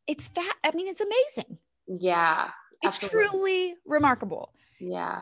It's 0.08 0.28
fat. 0.30 0.56
I 0.64 0.72
mean, 0.72 0.88
it's 0.88 1.02
amazing. 1.02 1.58
Yeah. 1.88 2.50
It's 2.82 3.04
absolutely. 3.04 3.30
truly 3.30 3.76
remarkable. 3.86 4.54
Yeah. 4.80 5.22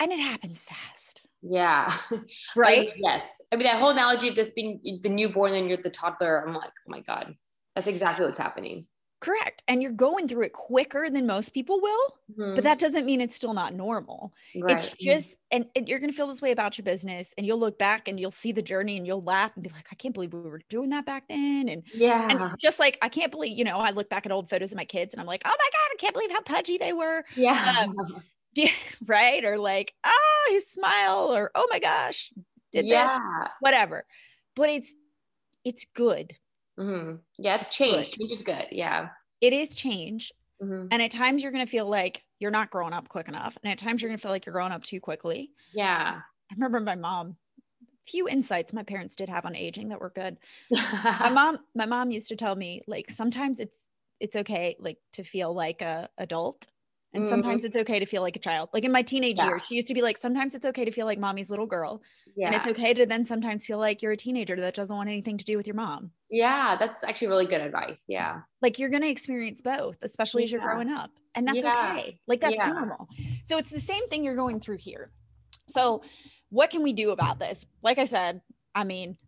And 0.00 0.12
it 0.12 0.18
happens 0.18 0.60
fast. 0.60 1.22
Yeah. 1.42 1.92
Right. 2.56 2.88
I- 2.90 2.94
yes. 2.96 3.26
I 3.52 3.56
mean, 3.56 3.64
that 3.66 3.78
whole 3.78 3.90
analogy 3.90 4.28
of 4.28 4.34
this 4.34 4.52
being 4.52 4.80
the 5.02 5.08
newborn 5.08 5.54
and 5.54 5.68
you're 5.68 5.78
the 5.78 5.90
toddler, 5.90 6.44
I'm 6.46 6.54
like, 6.54 6.72
oh 6.86 6.90
my 6.90 7.00
God, 7.00 7.34
that's 7.74 7.88
exactly 7.88 8.24
what's 8.26 8.38
happening. 8.38 8.86
Correct. 9.22 9.62
And 9.68 9.80
you're 9.80 9.92
going 9.92 10.26
through 10.26 10.46
it 10.46 10.52
quicker 10.52 11.08
than 11.08 11.26
most 11.28 11.50
people 11.50 11.80
will, 11.80 12.16
Mhm. 12.36 12.56
but 12.56 12.64
that 12.64 12.80
doesn't 12.80 13.06
mean 13.06 13.20
it's 13.20 13.36
still 13.36 13.54
not 13.54 13.72
normal. 13.72 14.32
Right. 14.60 14.74
It's 14.74 14.90
just, 14.98 15.36
and, 15.52 15.68
and 15.76 15.88
you're 15.88 16.00
going 16.00 16.10
to 16.10 16.16
feel 16.16 16.26
this 16.26 16.42
way 16.42 16.50
about 16.50 16.76
your 16.76 16.82
business 16.82 17.32
and 17.38 17.46
you'll 17.46 17.60
look 17.60 17.78
back 17.78 18.08
and 18.08 18.18
you'll 18.18 18.32
see 18.32 18.50
the 18.50 18.62
journey 18.62 18.96
and 18.96 19.06
you'll 19.06 19.20
laugh 19.20 19.52
and 19.54 19.62
be 19.62 19.70
like, 19.70 19.86
I 19.92 19.94
can't 19.94 20.12
believe 20.12 20.32
we 20.32 20.40
were 20.40 20.60
doing 20.68 20.90
that 20.90 21.06
back 21.06 21.28
then. 21.28 21.68
And, 21.68 21.84
yeah. 21.94 22.30
and 22.30 22.40
it's 22.40 22.60
just 22.60 22.80
like, 22.80 22.98
I 23.00 23.08
can't 23.08 23.30
believe, 23.30 23.56
you 23.56 23.62
know, 23.62 23.78
I 23.78 23.90
look 23.90 24.08
back 24.08 24.26
at 24.26 24.32
old 24.32 24.50
photos 24.50 24.72
of 24.72 24.76
my 24.76 24.84
kids 24.84 25.14
and 25.14 25.20
I'm 25.20 25.26
like, 25.28 25.42
oh 25.44 25.50
my 25.50 25.54
God, 25.70 25.92
I 25.92 25.96
can't 25.98 26.14
believe 26.14 26.32
how 26.32 26.42
pudgy 26.42 26.78
they 26.78 26.92
were. 26.92 27.24
yeah. 27.36 27.86
um, 27.86 28.24
right. 29.06 29.44
Or 29.44 29.56
like, 29.56 29.94
oh, 30.02 30.48
his 30.50 30.68
smile 30.68 31.32
or, 31.32 31.52
oh 31.54 31.68
my 31.70 31.78
gosh, 31.78 32.32
did 32.72 32.86
this, 32.86 32.90
yeah. 32.90 33.46
whatever. 33.60 34.04
But 34.56 34.70
it's, 34.70 34.96
it's 35.64 35.86
good. 35.94 36.34
Hmm 36.82 37.14
Yeah. 37.38 37.54
It's 37.56 37.74
change. 37.74 38.10
Change 38.10 38.32
is 38.32 38.42
good. 38.42 38.66
Yeah. 38.70 39.08
It 39.40 39.52
is 39.52 39.74
change. 39.74 40.32
hmm 40.60 40.86
And 40.90 41.02
at 41.02 41.10
times 41.10 41.42
you're 41.42 41.52
going 41.52 41.64
to 41.64 41.70
feel 41.70 41.86
like 41.86 42.22
you're 42.38 42.50
not 42.50 42.70
growing 42.70 42.92
up 42.92 43.08
quick 43.08 43.28
enough. 43.28 43.56
And 43.62 43.70
at 43.72 43.78
times 43.78 44.02
you're 44.02 44.08
going 44.08 44.18
to 44.18 44.22
feel 44.22 44.30
like 44.32 44.46
you're 44.46 44.52
growing 44.52 44.72
up 44.72 44.82
too 44.82 45.00
quickly. 45.00 45.50
Yeah. 45.72 46.20
I 46.50 46.54
remember 46.54 46.80
my 46.80 46.96
mom, 46.96 47.36
few 48.06 48.28
insights 48.28 48.72
my 48.72 48.82
parents 48.82 49.16
did 49.16 49.28
have 49.28 49.46
on 49.46 49.54
aging 49.56 49.88
that 49.88 50.00
were 50.00 50.10
good. 50.10 50.38
My 50.70 51.30
mom, 51.32 51.58
my 51.74 51.86
mom 51.86 52.10
used 52.10 52.28
to 52.28 52.36
tell 52.36 52.54
me 52.56 52.82
like 52.86 53.10
sometimes 53.10 53.60
it's 53.60 53.86
it's 54.20 54.36
okay 54.36 54.76
like 54.78 54.98
to 55.12 55.24
feel 55.24 55.52
like 55.52 55.82
a 55.82 56.08
adult 56.18 56.66
and 57.14 57.24
Mhm. 57.24 57.28
sometimes 57.28 57.64
it's 57.64 57.76
okay 57.76 57.98
to 57.98 58.06
feel 58.06 58.22
like 58.22 58.36
a 58.36 58.38
child. 58.38 58.70
Like 58.72 58.84
in 58.84 58.92
my 58.92 59.02
teenage 59.02 59.38
Yeah. 59.38 59.46
years, 59.48 59.66
she 59.66 59.74
used 59.74 59.88
to 59.88 59.94
be 59.94 60.02
like 60.02 60.16
sometimes 60.16 60.54
it's 60.54 60.64
okay 60.66 60.84
to 60.84 60.90
feel 60.90 61.06
like 61.06 61.18
mommy's 61.18 61.50
little 61.50 61.66
girl 61.66 62.02
yeah. 62.36 62.46
and 62.46 62.56
it's 62.56 62.66
okay 62.66 62.94
to 62.94 63.04
then 63.06 63.24
sometimes 63.24 63.66
feel 63.66 63.78
like 63.78 64.00
you're 64.02 64.12
a 64.12 64.16
teenager 64.16 64.56
that 64.56 64.74
doesn't 64.74 64.94
want 64.96 65.08
anything 65.08 65.36
to 65.38 65.44
do 65.44 65.56
with 65.56 65.66
your 65.66 65.76
mom. 65.76 66.12
yeah. 66.30 66.76
That's 66.78 67.04
actually 67.04 67.28
really 67.28 67.46
good 67.46 67.60
advice. 67.60 68.04
Yeah. 68.08 68.42
Like 68.62 68.78
you're 68.78 68.88
going 68.88 69.02
to 69.02 69.08
experience 69.10 69.60
both, 69.60 69.96
especially 70.02 70.44
as 70.44 70.52
you're 70.52 70.62
growing 70.62 70.90
up. 70.90 71.10
And 71.34 71.46
that's 71.46 71.62
Yeah. 71.62 71.92
okay. 71.96 72.18
Like 72.26 72.40
that's 72.40 72.56
Yeah. 72.56 72.68
normal. 72.72 73.08
So 73.44 73.58
it's 73.58 73.70
the 73.70 73.80
same 73.80 74.08
thing 74.08 74.24
you're 74.24 74.36
going 74.36 74.60
through 74.60 74.78
here. 74.78 75.12
So 75.68 76.02
what 76.48 76.70
can 76.70 76.82
we 76.82 76.92
do 76.94 77.10
about 77.10 77.38
this? 77.38 77.66
Like 77.82 77.98
I 77.98 78.04
said, 78.04 78.40
I 78.74 78.84
mean, 78.84 79.18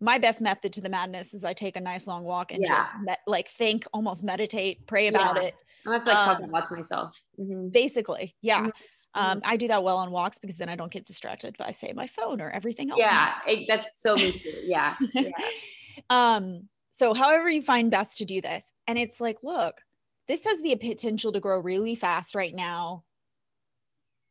my 0.00 0.18
best 0.18 0.40
method 0.40 0.72
to 0.74 0.80
the 0.80 0.88
madness 0.88 1.34
is 1.34 1.44
I 1.44 1.54
take 1.54 1.74
a 1.76 1.80
nice 1.80 2.06
long 2.06 2.24
walk 2.24 2.52
and 2.52 2.64
just 2.66 2.94
Yeah. 2.94 3.00
met, 3.00 3.18
like 3.26 3.48
think, 3.48 3.84
almost 3.92 4.22
meditate, 4.22 4.86
pray 4.86 5.08
about 5.08 5.36
Yeah. 5.36 5.42
it. 5.48 5.54
I'm 5.86 5.92
gonna 5.92 5.98
have 5.98 6.04
to 6.06 6.10
like 6.12 6.24
talk 6.24 6.38
Um, 6.42 6.50
a 6.50 6.52
lot 6.52 6.64
to 6.66 6.74
myself. 6.74 7.16
Mhm. 7.38 7.72
Basically, 7.72 8.34
yeah. 8.42 8.62
Mhm. 8.66 8.72
Um, 9.14 9.40
I 9.44 9.56
do 9.56 9.68
that 9.68 9.82
well 9.82 9.96
on 9.96 10.10
walks 10.10 10.38
because 10.38 10.56
then 10.58 10.68
I 10.68 10.76
don't 10.76 10.92
get 10.92 11.06
distracted 11.06 11.56
by 11.56 11.70
say 11.70 11.92
my 11.94 12.06
phone 12.06 12.40
or 12.40 12.50
everything 12.50 12.90
else. 12.90 13.00
Yeah. 13.00 13.34
It, 13.46 13.66
that's 13.66 14.00
so 14.00 14.14
me 14.14 14.32
too. 14.32 14.62
Yeah. 14.64 14.96
Yeah. 15.14 15.30
um, 16.10 16.68
so 16.92 17.14
however 17.14 17.48
you 17.48 17.62
find 17.62 17.90
best 17.90 18.18
to 18.18 18.24
do 18.24 18.40
this. 18.40 18.72
And 18.86 18.98
it's 18.98 19.20
like, 19.20 19.38
look, 19.42 19.80
this 20.28 20.44
has 20.44 20.60
the 20.60 20.76
potential 20.76 21.32
to 21.32 21.40
grow 21.40 21.58
really 21.58 21.94
fast 21.94 22.34
right 22.34 22.54
now 22.54 23.04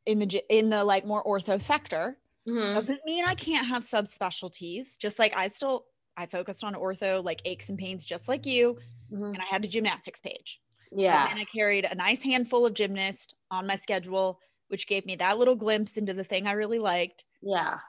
in 0.06 0.20
the 0.20 0.44
in 0.56 0.70
the 0.70 0.84
like 0.84 1.06
more 1.06 1.24
ortho 1.24 1.62
sector. 1.62 2.18
Mhm. 2.48 2.74
Doesn't 2.76 3.04
mean 3.06 3.26
I 3.26 3.36
can't 3.36 3.68
have 3.68 3.84
subspecialties. 3.84 4.98
Just 4.98 5.20
like 5.20 5.34
I 5.36 5.48
still 5.50 5.86
I 6.16 6.26
focused 6.28 6.64
on 6.64 6.76
ortho 6.76 7.24
like 7.24 7.42
aches 7.46 7.70
and 7.70 7.78
pains 7.78 8.06
just 8.06 8.28
like 8.28 8.46
you 8.46 8.78
Mhm. 9.12 9.34
and 9.34 9.42
I 9.42 9.46
had 9.46 9.66
a 9.66 9.68
gymnastics 9.68 10.20
page. 10.22 10.62
Yeah. 10.92 11.30
And 11.30 11.40
I 11.40 11.46
carried 11.46 11.86
a 11.86 11.96
nice 11.96 12.24
handful 12.24 12.66
of 12.66 12.74
gymnasts 12.74 13.34
on 13.52 13.68
my 13.68 13.76
schedule 13.76 14.40
which 14.70 14.88
gave 14.88 15.06
me 15.06 15.16
that 15.16 15.38
little 15.38 15.56
glimpse 15.56 15.98
into 15.98 16.14
the 16.14 16.24
thing 16.24 16.48
I 16.48 16.54
really 16.54 16.80
liked. 16.80 17.24
Yeah. 17.42 17.80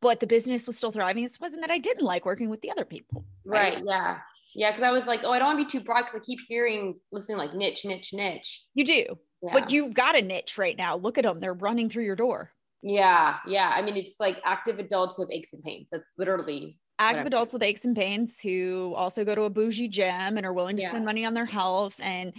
But 0.00 0.20
the 0.20 0.26
business 0.26 0.66
was 0.66 0.76
still 0.76 0.90
thriving. 0.92 1.24
It 1.24 1.36
wasn't 1.40 1.62
that 1.62 1.70
I 1.70 1.78
didn't 1.78 2.04
like 2.04 2.24
working 2.24 2.48
with 2.48 2.62
the 2.62 2.70
other 2.70 2.84
people. 2.84 3.24
Right. 3.44 3.78
Yeah. 3.84 4.18
Yeah. 4.54 4.72
Cause 4.72 4.82
I 4.82 4.90
was 4.90 5.06
like, 5.06 5.20
oh, 5.24 5.30
I 5.30 5.38
don't 5.38 5.54
want 5.54 5.58
to 5.60 5.64
be 5.64 5.78
too 5.78 5.84
broad 5.84 6.02
because 6.02 6.16
I 6.16 6.24
keep 6.24 6.40
hearing, 6.48 6.98
listening 7.12 7.38
like 7.38 7.54
niche, 7.54 7.84
niche, 7.84 8.12
niche. 8.12 8.64
You 8.74 8.84
do. 8.84 9.04
Yeah. 9.42 9.50
But 9.52 9.70
you've 9.70 9.94
got 9.94 10.16
a 10.16 10.22
niche 10.22 10.58
right 10.58 10.76
now. 10.76 10.96
Look 10.96 11.16
at 11.16 11.24
them. 11.24 11.40
They're 11.40 11.54
running 11.54 11.88
through 11.88 12.04
your 12.04 12.16
door. 12.16 12.52
yeah. 12.82 13.36
Yeah. 13.46 13.72
I 13.74 13.82
mean, 13.82 13.96
it's 13.96 14.16
like 14.18 14.38
active 14.44 14.78
adults 14.78 15.18
with 15.18 15.30
aches 15.30 15.52
and 15.52 15.62
pains. 15.62 15.88
That's 15.92 16.04
literally. 16.18 16.78
Active 17.00 17.26
adults 17.26 17.52
with 17.54 17.62
aches 17.62 17.84
and 17.84 17.96
pains 17.96 18.40
who 18.40 18.94
also 18.96 19.24
go 19.24 19.34
to 19.34 19.42
a 19.42 19.50
bougie 19.50 19.88
gym 19.88 20.36
and 20.36 20.44
are 20.44 20.52
willing 20.52 20.76
to 20.76 20.82
Yeah. 20.82 20.88
spend 20.88 21.04
money 21.04 21.24
on 21.24 21.34
their 21.34 21.46
health. 21.46 21.98
And 22.02 22.34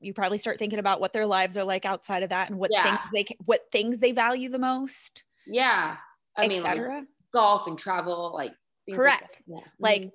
you 0.00 0.14
probably 0.14 0.38
start 0.38 0.58
thinking 0.58 0.78
about 0.78 1.00
what 1.00 1.12
their 1.12 1.26
lives 1.26 1.56
are 1.58 1.64
like 1.64 1.84
outside 1.84 2.22
of 2.22 2.30
that 2.30 2.48
and 2.50 2.58
what 2.58 2.70
Yeah. 2.72 2.96
things 2.96 3.00
they 3.12 3.36
what 3.44 3.70
things 3.70 3.98
they 4.00 4.12
value 4.12 4.48
the 4.48 4.58
most, 4.58 5.24
Yeah. 5.46 5.98
I 6.36 6.48
mean, 6.48 6.62
like 6.62 6.78
etc. 6.78 7.06
golf 7.32 7.66
and 7.68 7.78
travel, 7.78 8.32
like. 8.34 8.52
things 8.86 8.98
like 8.98 9.18
Correct. 9.20 9.42
Yeah. 9.46 9.60
Like, 9.78 10.02
Mhm. 10.02 10.12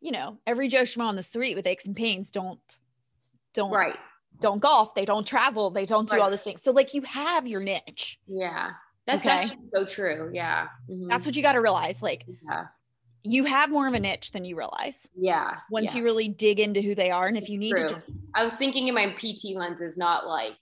you 0.00 0.10
know, 0.10 0.38
every 0.46 0.66
Joe 0.68 0.82
Schmo 0.82 1.04
on 1.06 1.14
the 1.14 1.22
street 1.22 1.54
with 1.54 1.66
aches 1.68 1.86
and 1.86 1.94
pains 1.94 2.30
don't 2.32 2.60
don't 3.54 3.70
right. 3.70 3.96
don't 4.40 4.60
golf, 4.60 4.94
they 4.94 5.04
don't 5.04 5.26
travel, 5.26 5.70
they 5.70 5.86
don't 5.86 6.08
do 6.08 6.14
Right. 6.16 6.22
all 6.22 6.30
the 6.30 6.36
things. 6.38 6.62
So 6.62 6.72
like 6.72 6.94
you 6.94 7.02
have 7.02 7.46
your 7.46 7.60
niche. 7.60 8.18
Yeah. 8.26 8.72
That's 9.06 9.20
Okay. 9.20 9.30
actually 9.30 9.66
so 9.68 9.84
true. 9.86 10.30
Yeah. 10.34 10.68
Mhm. 10.90 11.08
That's 11.08 11.26
what 11.26 11.36
you 11.36 11.42
got 11.42 11.52
to 11.52 11.60
realize. 11.60 12.02
Like 12.02 12.24
yeah. 12.44 12.66
You 13.24 13.44
have 13.44 13.70
more 13.70 13.86
of 13.86 13.94
a 13.94 14.00
niche 14.00 14.32
than 14.32 14.44
you 14.44 14.56
realize. 14.56 15.08
Yeah. 15.16 15.56
once 15.70 15.94
yeah. 15.94 15.98
you 15.98 16.04
really 16.04 16.28
dig 16.28 16.60
into 16.60 16.80
who 16.80 16.94
they 16.94 17.10
are 17.10 17.26
and 17.26 17.36
if 17.36 17.48
you 17.48 17.58
need 17.58 17.70
True. 17.70 17.88
to 17.88 17.94
just 17.94 18.10
I 18.34 18.44
was 18.44 18.54
thinking 18.56 18.88
in 18.88 18.94
my 18.94 19.14
PT 19.18 19.54
lenses, 19.56 19.98
not 19.98 20.26
like 20.26 20.56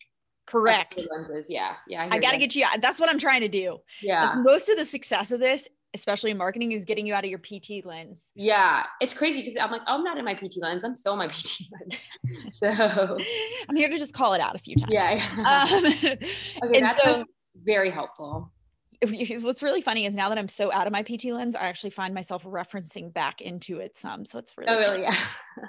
correct 0.46 1.06
lenses. 1.10 1.46
Yeah. 1.48 1.74
Yeah. 1.88 2.04
i 2.04 2.14
hear 2.14 2.20
got 2.20 2.32
to 2.32 2.38
get 2.38 2.54
you 2.54 2.64
out. 2.64 2.80
that's 2.80 3.00
what 3.00 3.10
i'm 3.10 3.18
trying 3.18 3.40
to 3.40 3.48
do. 3.48 3.78
Yeah. 4.02 4.34
most 4.38 4.68
of 4.68 4.76
the 4.76 4.84
success 4.84 5.32
of 5.32 5.40
this 5.40 5.68
especially 5.94 6.30
in 6.30 6.36
marketing 6.36 6.72
is 6.72 6.84
getting 6.84 7.06
you 7.06 7.14
out 7.14 7.24
of 7.24 7.30
your 7.30 7.38
pt 7.38 7.84
lens 7.84 8.32
Yeah. 8.34 8.84
It's 9.00 9.14
crazy 9.14 9.42
because 9.42 9.56
I'm 9.60 9.70
like, 9.70 9.82
oh, 9.86 9.94
I'm 9.94 10.04
not 10.04 10.18
in 10.18 10.24
my 10.24 10.34
PT 10.34 10.56
lens. 10.58 10.84
I'm 10.84 10.94
still 10.94 11.14
in 11.14 11.18
my 11.18 11.28
PT 11.32 11.62
lens. 11.72 11.96
so 12.52 13.18
i'm 13.68 13.76
here 13.76 13.88
to 13.88 13.98
just 13.98 14.12
call 14.12 14.34
it 14.34 14.40
out 14.40 14.54
a 14.54 14.58
few 14.58 14.74
times 14.76 14.92
yeah. 14.92 15.68
um, 15.70 15.84
okay. 16.64 16.80
That's 16.80 17.02
so 17.02 17.24
very 17.64 17.90
helpful. 17.90 18.52
what's 19.42 19.62
really 19.62 19.80
funny 19.80 20.06
is 20.06 20.14
now 20.14 20.28
that 20.28 20.38
i'm 20.38 20.48
so 20.48 20.72
out 20.72 20.86
of 20.86 20.92
my 20.92 21.02
pt 21.02 21.24
lens 21.26 21.54
i 21.54 21.60
actually 21.66 21.90
find 21.90 22.14
myself 22.14 22.44
referencing 22.44 23.12
back 23.12 23.40
into 23.40 23.78
it 23.78 23.96
some 23.96 24.24
so 24.24 24.38
it's 24.38 24.56
really 24.56 24.72
Oh, 24.72 24.78
really? 24.78 25.02
Yeah. 25.02 25.16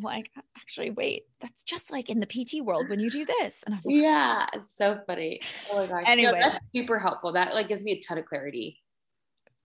Like 0.00 0.30
actually 0.56 0.90
wait 0.90 1.24
that's 1.40 1.62
just 1.62 1.92
like 1.92 2.08
in 2.08 2.18
the 2.18 2.26
pt 2.26 2.62
world 2.62 2.88
when 2.88 2.98
you 2.98 3.10
do 3.10 3.26
this 3.26 3.62
and 3.66 3.74
i'm 3.74 3.80
like, 3.84 3.94
Yeah. 3.94 4.46
It's 4.54 4.74
so 4.74 4.98
funny. 5.06 5.40
Oh 5.70 5.80
my 5.80 5.86
gosh. 5.86 6.04
No, 6.06 6.12
Anyway. 6.12 6.32
that's 6.40 6.58
super 6.74 6.98
helpful. 6.98 7.32
That 7.32 7.52
like 7.54 7.68
gives 7.68 7.82
me 7.84 7.92
a 7.92 8.00
ton 8.00 8.16
of 8.16 8.24
clarity. 8.24 8.80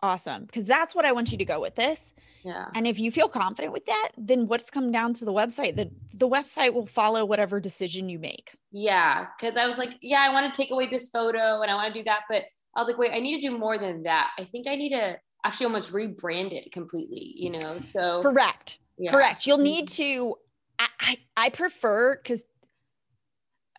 awesome 0.03 0.43
because 0.45 0.65
that's 0.65 0.93
what 0.93 1.05
i 1.05 1.11
want 1.11 1.31
you 1.31 1.37
to 1.39 1.45
go 1.45 1.61
with 1.61 1.75
this 1.75 2.13
Yeah. 2.43 2.65
And 2.75 2.85
if 2.85 2.99
you 2.99 3.09
feel 3.11 3.29
confident 3.29 3.73
with 3.73 3.85
that, 3.85 4.11
then 4.17 4.47
what's 4.47 4.69
come 4.69 4.91
down 4.91 5.13
to 5.15 5.25
the 5.25 5.33
website? 5.33 5.75
The 5.77 5.89
the 6.13 6.27
website 6.29 6.73
will 6.73 6.85
follow 6.87 7.23
whatever 7.25 7.59
decision 7.59 8.07
you 8.09 8.19
make. 8.19 8.51
Yeah. 8.71 9.25
Cause 9.39 9.55
I 9.57 9.65
was 9.65 9.77
like, 9.77 9.93
yeah, 10.01 10.19
I 10.27 10.29
want 10.33 10.53
to 10.53 10.57
take 10.61 10.71
away 10.71 10.87
this 10.89 11.09
photo 11.09 11.61
and 11.61 11.71
I 11.71 11.75
want 11.75 11.93
to 11.93 11.99
do 11.99 12.03
that. 12.03 12.21
But 12.29 12.43
I 12.77 12.81
was 12.81 12.87
like, 12.87 12.97
wait, 12.99 13.11
I 13.11 13.19
need 13.19 13.41
to 13.41 13.49
do 13.49 13.57
more 13.57 13.77
than 13.79 14.03
that. 14.03 14.29
I 14.37 14.43
think 14.45 14.67
I 14.67 14.75
need 14.75 14.91
to 14.91 15.17
actually 15.43 15.65
almost 15.65 15.91
rebrand 15.91 16.53
it 16.53 16.71
completely, 16.71 17.33
you 17.35 17.49
know? 17.49 17.77
So 17.91 18.21
Correct. 18.21 18.77
yeah. 18.99 19.11
Correct. 19.11 19.47
You'll 19.47 19.57
need 19.57 19.87
to 19.89 20.35
I 20.79 20.87
I, 20.99 21.17
I 21.35 21.49
prefer 21.49 22.15
because 22.15 22.45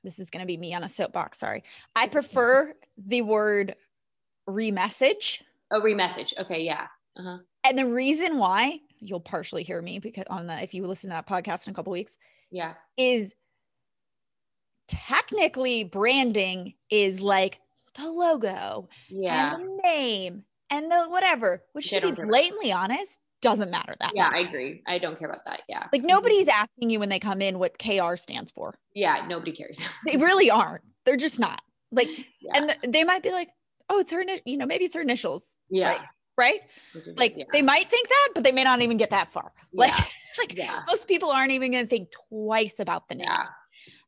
this 0.02 0.18
is 0.18 0.30
gonna 0.30 0.46
be 0.46 0.56
me 0.56 0.74
on 0.74 0.82
a 0.82 0.88
soapbox, 0.88 1.38
sorry. 1.38 1.62
I 1.94 2.08
prefer 2.08 2.74
the 2.96 3.22
word 3.22 3.76
remessage. 4.48 5.42
Oh, 5.70 5.80
remessage. 5.80 6.34
Okay. 6.38 6.62
Yeah. 6.64 6.88
Uh-huh. 7.16 7.38
And 7.64 7.78
the 7.78 7.86
reason 7.86 8.38
why 8.38 8.80
you'll 8.98 9.20
partially 9.20 9.62
hear 9.62 9.80
me 9.80 10.00
because 10.00 10.24
on 10.28 10.48
the 10.48 10.60
if 10.62 10.74
you 10.74 10.84
listen 10.86 11.10
to 11.10 11.14
that 11.14 11.28
podcast 11.28 11.66
in 11.68 11.72
a 11.72 11.74
couple 11.74 11.92
weeks 11.92 12.16
Yeah. 12.50 12.74
is 12.96 13.32
technically 14.88 15.84
branding 15.84 16.74
is 16.90 17.20
like 17.20 17.60
the 17.94 18.08
logo 18.10 18.88
Yeah. 19.08 19.54
and 19.56 19.64
the 19.68 19.80
name 19.82 20.44
and 20.70 20.90
the 20.90 21.04
whatever, 21.08 21.62
which 21.72 21.90
They 21.90 21.96
to 22.00 22.00
be 22.02 22.06
don't 22.08 22.16
care 22.16 22.24
about. 22.24 22.30
blatantly 22.30 22.72
honest, 22.72 23.18
doesn't 23.40 23.70
matter 23.70 23.94
that 24.00 24.12
Yeah, 24.14 24.30
much. 24.30 24.34
I 24.34 24.38
agree. 24.48 24.82
I 24.86 24.98
don't 24.98 25.18
care 25.18 25.28
about 25.28 25.44
that. 25.46 25.62
Yeah. 25.68 25.86
Like 25.92 26.02
nobody's 26.02 26.48
asking 26.48 26.90
you 26.90 26.98
when 27.00 27.08
they 27.08 27.20
come 27.20 27.40
in 27.40 27.58
what 27.58 27.78
KR 27.78 28.16
stands 28.16 28.50
for. 28.50 28.78
Yeah, 28.94 29.26
nobody 29.28 29.52
cares. 29.52 29.80
They 30.06 30.16
really 30.16 30.50
aren't. 30.50 30.82
They're 31.06 31.16
just 31.16 31.38
not. 31.38 31.60
Like, 31.92 32.08
Yeah. 32.40 32.52
and 32.54 32.68
th- 32.68 32.92
they 32.92 33.04
might 33.04 33.22
be 33.22 33.30
like, 33.30 33.48
oh, 33.88 34.00
it's 34.00 34.12
her, 34.12 34.24
you 34.44 34.56
know, 34.56 34.66
maybe 34.66 34.84
it's 34.84 34.94
her 34.94 35.00
initials, 35.00 35.48
yeah. 35.70 35.88
right? 35.88 36.00
right? 36.36 36.60
Like 37.16 37.34
yeah. 37.36 37.44
they 37.52 37.62
might 37.62 37.88
think 37.88 38.08
that, 38.08 38.28
but 38.34 38.44
they 38.44 38.52
may 38.52 38.64
not 38.64 38.82
even 38.82 38.96
get 38.96 39.10
that 39.10 39.32
far. 39.32 39.52
Like, 39.72 39.92
Yeah. 39.96 40.04
like 40.38 40.56
Yeah. 40.56 40.80
most 40.86 41.06
people 41.08 41.30
aren't 41.30 41.52
even 41.52 41.70
going 41.72 41.84
to 41.84 41.88
think 41.88 42.08
twice 42.28 42.78
about 42.80 43.08
the 43.08 43.14
name. 43.14 43.28
Yeah. 43.28 43.46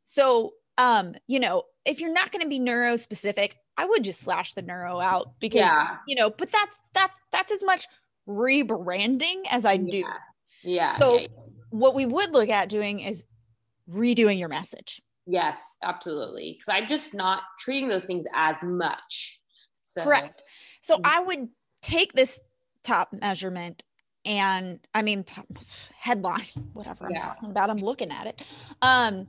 So, 0.05 0.53
um, 0.77 1.15
you 1.27 1.39
know, 1.41 1.65
if 1.85 2.01
you're 2.01 2.13
not 2.13 2.33
going 2.33 2.43
to 2.43 2.49
be 2.49 2.59
neuro 2.59 2.97
specific, 2.97 3.57
I 3.81 3.87
would 3.87 4.05
just 4.05 4.21
slash 4.21 4.53
the 4.53 4.61
neuro 4.61 5.01
out 5.01 5.33
because 5.41 5.61
Yeah. 5.61 5.97
you 6.07 6.15
know, 6.15 6.29
but 6.29 6.53
that's 6.53 6.77
that's 6.93 7.19
that's 7.33 7.51
as 7.51 7.65
much 7.65 7.87
rebranding 8.29 9.43
as 9.51 9.65
I 9.65 9.79
do. 9.79 9.97
Yeah. 9.97 10.15
Yeah. 10.63 10.99
So 10.99 11.19
yeah. 11.19 11.29
what 11.71 11.95
we 11.95 12.05
would 12.05 12.33
look 12.33 12.51
at 12.51 12.69
doing 12.69 13.01
is 13.01 13.25
redoing 13.91 14.39
your 14.39 14.51
message. 14.51 15.01
Yes, 15.27 15.77
absolutely. 15.83 16.59
Because 16.59 16.79
I'm 16.83 16.87
just 16.89 17.15
not 17.15 17.43
treating 17.59 17.89
those 17.89 18.05
things 18.05 18.27
as 18.35 18.57
much. 18.63 19.41
So 19.81 20.03
Correct. 20.03 20.43
So 20.83 20.99
Mhm. 20.99 21.01
I 21.05 21.21
would 21.21 21.49
take 21.81 22.13
this 22.13 22.43
top 22.83 23.15
measurement 23.15 23.83
and 24.27 24.79
I 24.93 25.01
mean 25.01 25.25
top 25.25 25.47
headline, 25.99 26.45
whatever 26.75 27.07
I'm 27.07 27.15
talking 27.15 27.51
about. 27.51 27.71
I'm 27.71 27.79
looking 27.79 28.11
at 28.11 28.27
it. 28.27 28.43
Um 28.83 29.29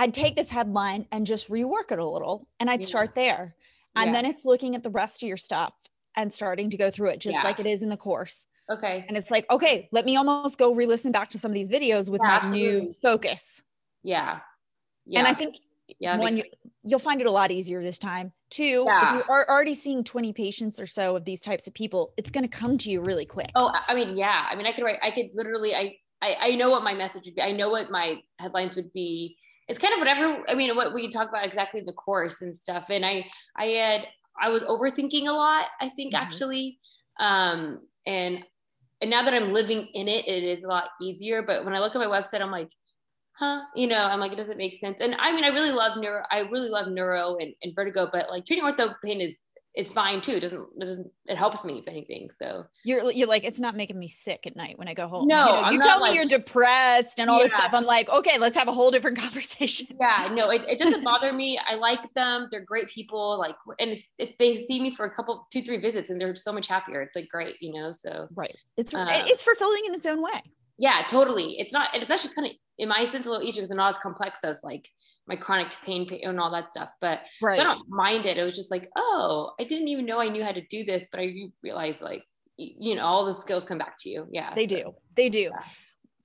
I'd 0.00 0.14
take 0.14 0.34
this 0.34 0.48
headline 0.48 1.06
and 1.12 1.26
just 1.26 1.50
rework 1.50 1.92
it 1.92 1.98
a 1.98 2.08
little 2.08 2.48
and 2.58 2.70
I'd 2.70 2.80
Yeah. 2.80 2.86
start 2.86 3.14
there. 3.14 3.54
And 3.94 4.06
Yeah. 4.08 4.12
then 4.14 4.24
it's 4.24 4.46
looking 4.46 4.74
at 4.74 4.82
the 4.82 4.88
rest 4.88 5.22
of 5.22 5.28
your 5.28 5.36
stuff 5.36 5.74
and 6.16 6.32
starting 6.32 6.70
to 6.70 6.78
go 6.78 6.90
through 6.90 7.10
it 7.10 7.18
just 7.18 7.36
Yeah. 7.36 7.42
like 7.42 7.60
it 7.60 7.66
is 7.66 7.82
in 7.82 7.90
the 7.90 7.98
course. 7.98 8.46
Okay. 8.70 9.04
And 9.08 9.16
it's 9.16 9.30
like, 9.30 9.44
okay, 9.50 9.90
let 9.92 10.06
me 10.06 10.16
almost 10.16 10.56
go 10.56 10.72
re-listen 10.72 11.12
back 11.12 11.28
to 11.30 11.38
some 11.38 11.50
of 11.50 11.54
these 11.54 11.68
videos 11.68 12.08
with 12.08 12.22
my 12.22 12.48
new 12.50 12.92
focus. 13.02 13.62
Yeah. 14.02 14.40
Yeah. 15.04 15.18
And 15.18 15.28
I 15.28 15.34
think 15.34 15.56
yeah, 15.98 16.16
one, 16.16 16.38
you, 16.38 16.44
you'll 16.82 16.98
find 16.98 17.20
it 17.20 17.26
a 17.26 17.30
lot 17.30 17.50
easier 17.50 17.82
this 17.82 17.98
time. 17.98 18.32
Two, 18.48 18.86
if 18.88 19.12
you 19.14 19.22
are 19.28 19.46
already 19.50 19.74
seeing 19.74 20.02
20 20.02 20.32
patients 20.32 20.80
or 20.80 20.86
so 20.86 21.14
of 21.16 21.26
these 21.26 21.42
types 21.42 21.66
of 21.66 21.74
people, 21.74 22.14
it's 22.16 22.30
going 22.30 22.48
to 22.48 22.48
come 22.48 22.78
to 22.78 22.90
you 22.90 23.02
really 23.02 23.26
quick. 23.26 23.50
Oh, 23.54 23.66
I- 23.66 23.82
I 23.88 23.94
mean, 23.94 24.16
yeah. 24.16 24.46
I 24.48 24.54
mean, 24.54 24.64
I 24.66 24.72
could 24.72 24.84
write. 24.84 24.98
I 25.02 25.10
could 25.10 25.30
literally. 25.34 25.74
I, 25.74 25.98
I. 26.22 26.34
I 26.40 26.54
know 26.54 26.70
what 26.70 26.82
my 26.84 26.94
message 26.94 27.26
would 27.26 27.34
be. 27.34 27.42
I 27.42 27.52
know 27.52 27.68
what 27.70 27.90
my 27.90 28.22
headlines 28.38 28.76
would 28.76 28.92
be. 28.94 29.36
It's 29.70 29.78
kind 29.78 29.94
of 29.94 30.00
whatever. 30.00 30.42
I 30.48 30.54
mean, 30.54 30.74
what 30.76 30.92
we 30.92 31.10
talk 31.10 31.28
about 31.28 31.46
exactly 31.46 31.80
the 31.80 31.92
course 31.92 32.42
and 32.42 32.54
stuff. 32.54 32.84
And 32.90 33.06
I. 33.06 33.24
I 33.56 33.66
had. 33.66 34.00
I 34.42 34.48
was 34.48 34.62
overthinking 34.64 35.28
a 35.28 35.32
lot. 35.32 35.66
I 35.80 35.88
think 35.90 36.12
Mhm. 36.12 36.18
actually. 36.18 36.78
Um. 37.18 37.86
And. 38.06 38.44
And 39.00 39.08
now 39.10 39.22
that 39.24 39.32
I'm 39.32 39.48
living 39.48 39.88
in 39.94 40.08
it, 40.08 40.28
it 40.28 40.44
is 40.44 40.64
a 40.64 40.68
lot 40.68 40.88
easier. 41.00 41.42
But 41.42 41.64
when 41.64 41.74
I 41.74 41.78
look 41.78 41.94
at 41.94 41.98
my 41.98 42.04
website, 42.06 42.42
I'm 42.42 42.50
like, 42.50 42.68
huh? 43.32 43.62
You 43.74 43.86
know, 43.86 44.04
I'm 44.04 44.20
like, 44.20 44.32
it 44.32 44.36
doesn't 44.36 44.58
make 44.58 44.78
sense. 44.78 45.00
And 45.00 45.14
I 45.18 45.32
mean, 45.32 45.44
I 45.44 45.48
really 45.48 45.72
love 45.72 45.96
neuro. 45.96 46.22
I 46.30 46.40
really 46.40 46.68
love 46.68 46.88
neuro 46.88 47.36
and, 47.40 47.54
and 47.62 47.74
vertigo. 47.74 48.10
But 48.12 48.28
like 48.28 48.44
treating 48.44 48.64
ortho 48.64 48.94
pain 49.02 49.22
is 49.22 49.40
is 49.76 49.92
fine 49.92 50.20
too. 50.20 50.32
It 50.32 50.40
doesn't 50.40 50.78
doesn't 50.80 51.06
it 51.26 51.36
helps 51.36 51.64
me 51.64 51.78
if 51.78 51.86
anything. 51.88 52.28
So. 52.36 52.64
You're, 52.84 53.10
you're 53.12 53.28
like, 53.28 53.44
it's 53.44 53.60
not 53.60 53.76
making 53.76 53.98
me 53.98 54.08
sick 54.08 54.40
at 54.46 54.56
night 54.56 54.78
when 54.78 54.88
I 54.88 54.94
go 54.94 55.06
home. 55.06 55.28
No, 55.28 55.44
you, 55.46 55.62
know, 55.62 55.70
you 55.70 55.80
tell 55.80 56.00
like- 56.00 56.10
me 56.10 56.16
you're 56.16 56.24
depressed 56.26 57.20
and 57.20 57.30
all 57.30 57.38
this 57.38 57.52
stuff. 57.52 57.72
I'm 57.72 57.84
like, 57.84 58.08
okay, 58.08 58.36
let's 58.38 58.56
have 58.56 58.66
a 58.68 58.72
whole 58.72 58.90
different 58.90 59.18
conversation. 59.24 59.86
yeah 60.00 60.28
no 60.32 60.50
it, 60.50 60.62
it 60.68 60.78
doesn't 60.78 61.04
bother 61.10 61.32
me 61.32 61.58
i 61.68 61.74
like 61.74 62.00
them 62.14 62.48
they're 62.50 62.64
great 62.64 62.88
people 62.88 63.38
like 63.38 63.54
and 63.78 63.90
if, 63.90 64.04
if 64.18 64.38
they 64.38 64.56
see 64.56 64.80
me 64.80 64.90
for 64.90 65.06
a 65.06 65.10
couple 65.14 65.46
two 65.52 65.62
three 65.62 65.78
visits 65.78 66.10
and 66.10 66.20
they're 66.20 66.34
so 66.36 66.52
much 66.52 66.66
happier 66.66 67.02
it's 67.02 67.14
like 67.16 67.28
great 67.28 67.56
you 67.60 67.72
know 67.72 67.92
so 67.92 68.26
Right. 68.34 68.54
It's, 68.76 68.92
Uh, 68.94 69.06
it's 69.10 69.42
fulfilling 69.42 69.82
in 69.86 69.94
its 69.94 70.06
own 70.06 70.22
way. 70.22 70.42
yeah 70.78 71.02
totally 71.08 71.56
it's 71.58 71.72
not 71.72 71.88
it's 71.94 72.10
actually 72.10 72.34
kind 72.34 72.46
of 72.48 72.52
in 72.78 72.88
my 72.88 73.04
sense 73.04 73.26
a 73.26 73.30
little 73.30 73.46
easier 73.46 73.60
because 73.62 73.68
they're 73.68 73.76
not 73.76 73.94
as 73.94 73.98
complex 74.00 74.40
as 74.44 74.60
like 74.64 74.88
my 75.30 75.36
chronic 75.36 75.68
pain, 75.86 76.06
pain 76.08 76.20
and 76.24 76.38
all 76.40 76.50
that 76.50 76.70
stuff 76.70 76.90
but 77.00 77.20
Right. 77.40 77.56
so 77.56 77.62
i 77.62 77.64
don't 77.64 77.88
mind 77.88 78.26
it 78.26 78.36
it 78.36 78.42
was 78.42 78.56
just 78.56 78.70
like 78.70 78.88
oh 78.96 79.52
i 79.60 79.64
didn't 79.64 79.88
even 79.88 80.04
know 80.04 80.18
i 80.20 80.28
knew 80.28 80.44
how 80.44 80.52
to 80.52 80.60
do 80.66 80.84
this 80.84 81.06
but 81.10 81.20
i 81.20 81.32
realized 81.62 82.00
like 82.02 82.24
you 82.56 82.94
know 82.96 83.04
all 83.04 83.24
the 83.24 83.32
skills 83.34 83.64
come 83.64 83.78
back 83.78 83.94
to 84.00 84.10
you 84.10 84.26
yeah 84.30 84.52
They 84.54 84.66
so- 84.68 84.76
do. 84.76 84.94
They 85.16 85.28
do. 85.30 85.38
Yeah. 85.54 85.62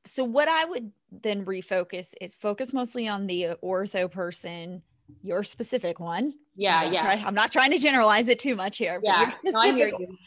So 0.07 0.23
what 0.23 0.47
I 0.47 0.65
would 0.65 0.91
then 1.11 1.45
refocus 1.45 2.13
is 2.21 2.35
focus 2.35 2.73
mostly 2.73 3.07
on 3.07 3.25
the 3.25 3.55
ortho 3.63 4.11
person, 4.11 4.83
your 5.23 5.41
specific 5.43 5.99
one. 5.99 6.33
yeah 6.55 6.81
I'm 6.81 6.93
yeah 6.93 7.01
try- 7.03 7.23
I'm 7.25 7.33
not 7.33 7.51
trying 7.51 7.71
to 7.71 7.79
generalize 7.79 8.27
it 8.27 8.37
too 8.39 8.55
much 8.55 8.77
here. 8.77 8.99
but 9.01 9.07
yeah 9.07 9.31
your 9.43 9.53
no, 9.53 9.59
I 9.59 9.73
hear 9.73 9.87
you. 9.87 10.17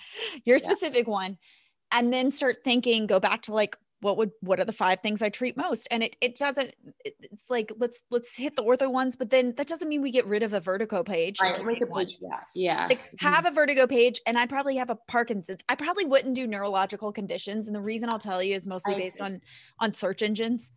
your 0.44 0.56
Yeah. 0.56 0.62
specific 0.68 1.06
one, 1.06 1.38
and 1.92 2.12
then 2.12 2.30
start 2.32 2.56
thinking. 2.64 3.06
Go 3.06 3.20
back 3.20 3.42
to 3.42 3.52
like 3.54 3.76
what 4.00 4.16
would 4.16 4.30
what 4.40 4.60
are 4.60 4.64
the 4.64 4.72
five 4.72 5.00
things 5.00 5.22
I 5.22 5.28
treat 5.28 5.56
most, 5.56 5.88
and 5.90 6.02
it 6.02 6.16
it 6.20 6.36
doesn't. 6.36 6.74
it's 7.04 7.50
like 7.50 7.72
let's 7.78 8.02
let's 8.10 8.36
hit 8.36 8.56
the 8.56 8.62
ortho 8.62 8.90
ones, 8.90 9.16
but 9.16 9.30
then 9.30 9.54
that 9.56 9.66
doesn't 9.66 9.88
mean 9.88 10.02
we 10.02 10.10
get 10.10 10.26
rid 10.26 10.42
of 10.42 10.52
a 10.52 10.60
vertigo 10.60 11.02
page. 11.02 11.40
right 11.40 11.58
a 11.60 11.86
page 11.86 12.18
yeah 12.20 12.40
yeah 12.54 12.86
like 12.88 13.00
have 13.18 13.46
a 13.46 13.50
vertigo 13.50 13.86
page 13.86 14.20
and 14.26 14.38
i'd 14.38 14.48
probably 14.48 14.76
have 14.76 14.90
a 14.90 14.96
parkinson's 15.08 15.60
i 15.68 15.74
probably 15.74 16.04
wouldn't 16.04 16.34
do 16.34 16.46
neurological 16.46 17.12
conditions 17.12 17.66
and 17.66 17.74
the 17.74 17.80
reason 17.80 18.08
i'll 18.08 18.18
tell 18.18 18.42
you 18.42 18.54
is 18.54 18.66
mostly 18.66 18.94
based 18.94 19.20
on 19.20 19.40
on 19.80 19.92
search 19.94 20.22
engines 20.22 20.72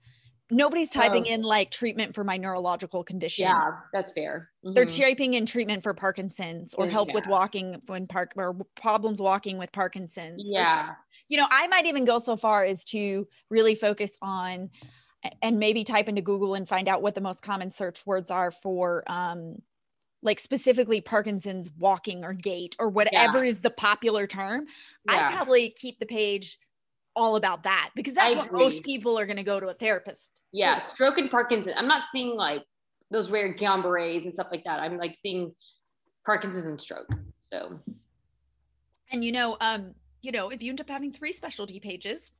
nobody's 0.52 0.92
typing 0.92 1.26
Oh. 1.28 1.32
in 1.32 1.42
like 1.42 1.72
treatment 1.72 2.14
for 2.14 2.24
my 2.24 2.38
neurological 2.38 3.04
condition. 3.04 3.44
Yeah 3.46 3.72
that's 3.94 4.12
fair. 4.14 4.52
They're 4.64 4.86
Mhm. 4.86 4.98
typing 5.00 5.34
in 5.34 5.46
treatment 5.48 5.82
for 5.84 5.94
parkinson's 5.94 6.74
or 6.76 6.86
Yeah, 6.86 6.92
help 6.92 7.14
with 7.14 7.26
walking 7.28 7.82
when 7.88 8.06
park 8.08 8.34
or 8.36 8.54
problems 8.76 9.20
walking 9.22 9.58
with 9.58 9.72
parkinson's 9.72 10.44
yeah. 10.46 10.96
you 11.30 11.38
know 11.38 11.48
i 11.50 11.68
might 11.68 11.86
even 11.88 12.06
go 12.06 12.20
so 12.20 12.36
far 12.38 12.64
as 12.64 12.84
to 12.86 13.28
really 13.50 13.76
focus 13.76 14.12
on 14.22 14.70
and 15.42 15.60
maybe 15.60 15.84
type 15.84 16.08
into 16.10 16.22
google 16.22 16.56
and 16.56 16.68
find 16.68 16.88
out 16.88 17.02
what 17.02 17.16
the 17.16 17.22
most 17.22 17.42
common 17.42 17.72
search 17.72 18.06
words 18.06 18.30
are 18.32 18.52
for 18.52 19.04
um 19.08 19.56
like 20.24 20.40
specifically 20.40 21.02
parkinson's 21.02 21.72
walking 21.80 22.24
or 22.24 22.34
gait 22.34 22.76
or 22.80 22.90
whatever 22.90 23.44
is 23.44 23.62
the 23.62 23.72
popular 23.72 24.28
term. 24.28 24.68
I'd 25.08 25.34
probably 25.36 25.72
keep 25.72 26.00
the 26.00 26.06
page 26.06 26.60
all 27.16 27.36
about 27.36 27.64
that 27.64 27.90
because 27.96 28.14
that's 28.14 28.34
I 28.36 28.38
what 28.38 28.52
most 28.54 28.84
people 28.84 29.18
are 29.20 29.26
going 29.26 29.38
to 29.38 29.44
go 29.44 29.60
to 29.60 29.68
a 29.68 29.74
therapist 29.74 30.42
yeah 30.54 30.80
for. 30.80 30.86
stroke 30.86 31.18
and 31.18 31.30
parkinson 31.30 31.74
i'm 31.78 31.88
not 31.88 32.04
seeing 32.12 32.36
like 32.36 32.64
those 33.10 33.30
rare 33.30 33.54
guillain-barres 33.54 34.24
and 34.24 34.34
stuff 34.34 34.48
like 34.52 34.64
that. 34.64 34.80
I'm 34.80 34.98
like 34.98 35.16
seeing 35.18 35.54
parkinson's 36.26 36.64
and 36.64 36.80
stroke 36.80 37.10
so. 37.50 37.78
And 39.12 39.24
you 39.26 39.32
know 39.34 39.58
um 39.60 39.94
you 40.22 40.32
know 40.32 40.50
if 40.50 40.64
you 40.64 40.70
end 40.70 40.80
up 40.82 40.90
having 40.90 41.12
three 41.12 41.32
specialty 41.34 41.80
pages 41.80 42.32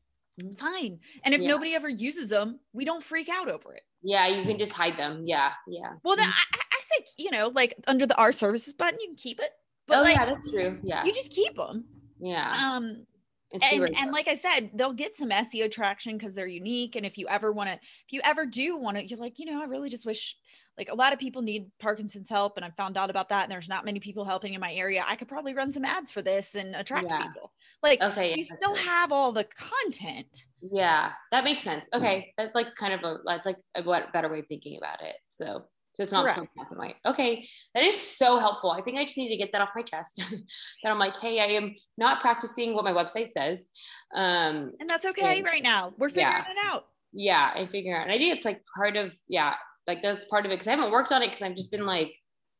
Mhm. 0.42 0.58
fine. 0.58 1.00
And 1.26 1.34
if 1.36 1.42
Yeah. 1.42 1.50
nobody 1.50 1.76
ever 1.76 1.90
uses 1.90 2.30
them 2.30 2.60
we 2.72 2.86
don't 2.86 3.04
freak 3.04 3.28
out 3.28 3.50
over 3.50 3.74
it. 3.74 3.84
Yeah 4.02 4.28
you 4.28 4.46
can 4.46 4.58
just 4.58 4.72
hide 4.72 4.98
them. 4.98 5.24
Yeah 5.26 5.52
yeah. 5.68 5.94
Well, 6.04 6.16
then. 6.16 6.30
I, 6.30 6.32
I- 6.32 6.58
I 6.74 6.80
say, 6.84 7.06
you 7.18 7.30
know, 7.32 7.50
like 7.54 7.76
under 7.86 8.08
the 8.08 8.16
our 8.18 8.32
services 8.32 8.74
button, 8.74 9.00
you 9.02 9.08
can 9.10 9.16
keep 9.16 9.40
it, 9.40 9.52
but 9.88 9.98
oh 10.00 10.02
like 10.04 10.16
yeah 10.16 10.26
that's 10.26 10.50
true. 10.52 10.80
Yeah. 10.84 11.04
you 11.06 11.14
just 11.14 11.32
keep 11.32 11.56
them. 11.56 11.84
yeah. 12.20 12.50
Um, 12.76 13.06
and, 13.54 13.64
and 13.64 13.96
and 13.98 14.12
like 14.12 14.28
I 14.28 14.36
said, 14.36 14.72
they'll 14.74 14.94
get 14.94 15.16
some 15.16 15.30
SEO 15.30 15.70
traction 15.70 16.18
because 16.18 16.36
they're 16.36 16.48
unique. 16.48 16.96
And 16.96 17.06
if 17.06 17.18
you 17.18 17.28
ever 17.28 17.52
want 17.52 17.70
to, 17.70 17.74
if 17.76 18.12
you 18.12 18.22
ever 18.24 18.46
do 18.46 18.78
want 18.78 18.98
to, 18.98 19.06
you're 19.06 19.20
like, 19.20 19.40
you 19.40 19.46
know, 19.46 19.62
I 19.62 19.66
really 19.66 19.90
just 19.90 20.06
wish. 20.06 20.36
Like 20.78 20.88
a 20.90 20.96
lot 20.96 21.12
of 21.12 21.20
people 21.20 21.42
need 21.42 21.70
Parkinson's 21.80 22.30
help, 22.30 22.56
and 22.56 22.66
I 22.66 22.70
found 22.70 22.98
out 22.98 23.10
about 23.10 23.28
that. 23.30 23.44
And 23.44 23.52
there's 23.52 23.68
not 23.68 23.84
many 23.84 24.00
people 24.00 24.24
helping 24.24 24.54
in 24.54 24.62
my 24.62 24.74
area. 24.74 25.04
I 25.06 25.16
could 25.16 25.28
probably 25.28 25.54
run 25.54 25.70
some 25.72 25.84
ads 25.84 26.12
for 26.12 26.22
this 26.22 26.56
and 26.56 26.76
attract 26.76 27.08
Yeah. 27.12 27.28
people. 27.28 27.52
Like 27.84 28.02
okay 28.02 28.30
you 28.30 28.38
that's 28.38 28.56
still 28.56 28.74
right. 28.74 28.86
have 28.86 29.12
all 29.12 29.32
the 29.34 29.44
content. 29.44 30.46
yeah 30.62 31.12
that 31.32 31.44
makes 31.44 31.62
sense 31.62 31.88
okay 31.94 32.34
that's 32.38 32.56
like 32.56 32.68
kind 32.76 32.94
of 32.94 33.02
a 33.04 33.18
that's 33.26 33.46
like 33.46 33.58
a 33.76 33.84
what 33.84 34.14
better 34.14 34.30
way 34.30 34.40
of 34.40 34.48
thinking 34.48 34.78
about 34.78 35.02
it 35.04 35.16
so 35.30 35.66
so 35.94 36.04
it's 36.04 36.12
not 36.12 36.30
so 36.30 36.36
Correct. 36.36 36.56
black 36.56 36.68
and 36.72 36.80
white. 36.80 36.96
Okay, 37.06 37.48
that 37.76 37.84
is 37.84 38.00
so 38.00 38.38
helpful. 38.40 38.72
I 38.72 38.82
think 38.82 38.98
I 38.98 39.06
just 39.06 39.18
need 39.18 39.30
to 39.30 39.38
get 39.38 39.52
that 39.52 39.62
off 39.62 39.72
my 39.76 39.82
chest. 39.82 40.14
that 40.84 40.90
I'm 40.90 41.00
like, 41.00 41.16
hey, 41.22 41.40
I 41.40 41.48
am 41.58 41.76
not 41.98 42.22
practicing 42.22 42.74
what 42.74 42.84
my 42.86 42.92
website 42.94 43.32
says. 43.32 43.68
Um, 44.16 44.72
And 44.80 44.90
that's 44.90 45.06
okay 45.06 45.38
And- 45.40 45.46
right 45.46 45.64
now. 45.64 45.94
We're 45.98 46.10
figuring 46.10 46.34
yeah. 46.34 46.52
it 46.52 46.74
out. 46.74 46.86
yeah 47.14 47.52
and 47.56 47.70
figuring 47.70 47.96
out 47.98 48.04
and 48.04 48.12
i 48.12 48.18
think 48.18 48.34
it's 48.36 48.46
like 48.46 48.62
part 48.78 48.96
of 48.96 49.12
yeah 49.28 49.54
like 49.88 50.02
that's 50.02 50.24
part 50.26 50.46
of 50.46 50.52
it 50.52 50.56
because 50.56 50.68
i 50.68 50.72
haven't 50.72 50.92
worked 50.92 51.12
on 51.12 51.22
it 51.22 51.28
because 51.28 51.42
i've 51.42 51.56
just 51.58 51.72
been 51.72 51.86
like 51.86 52.14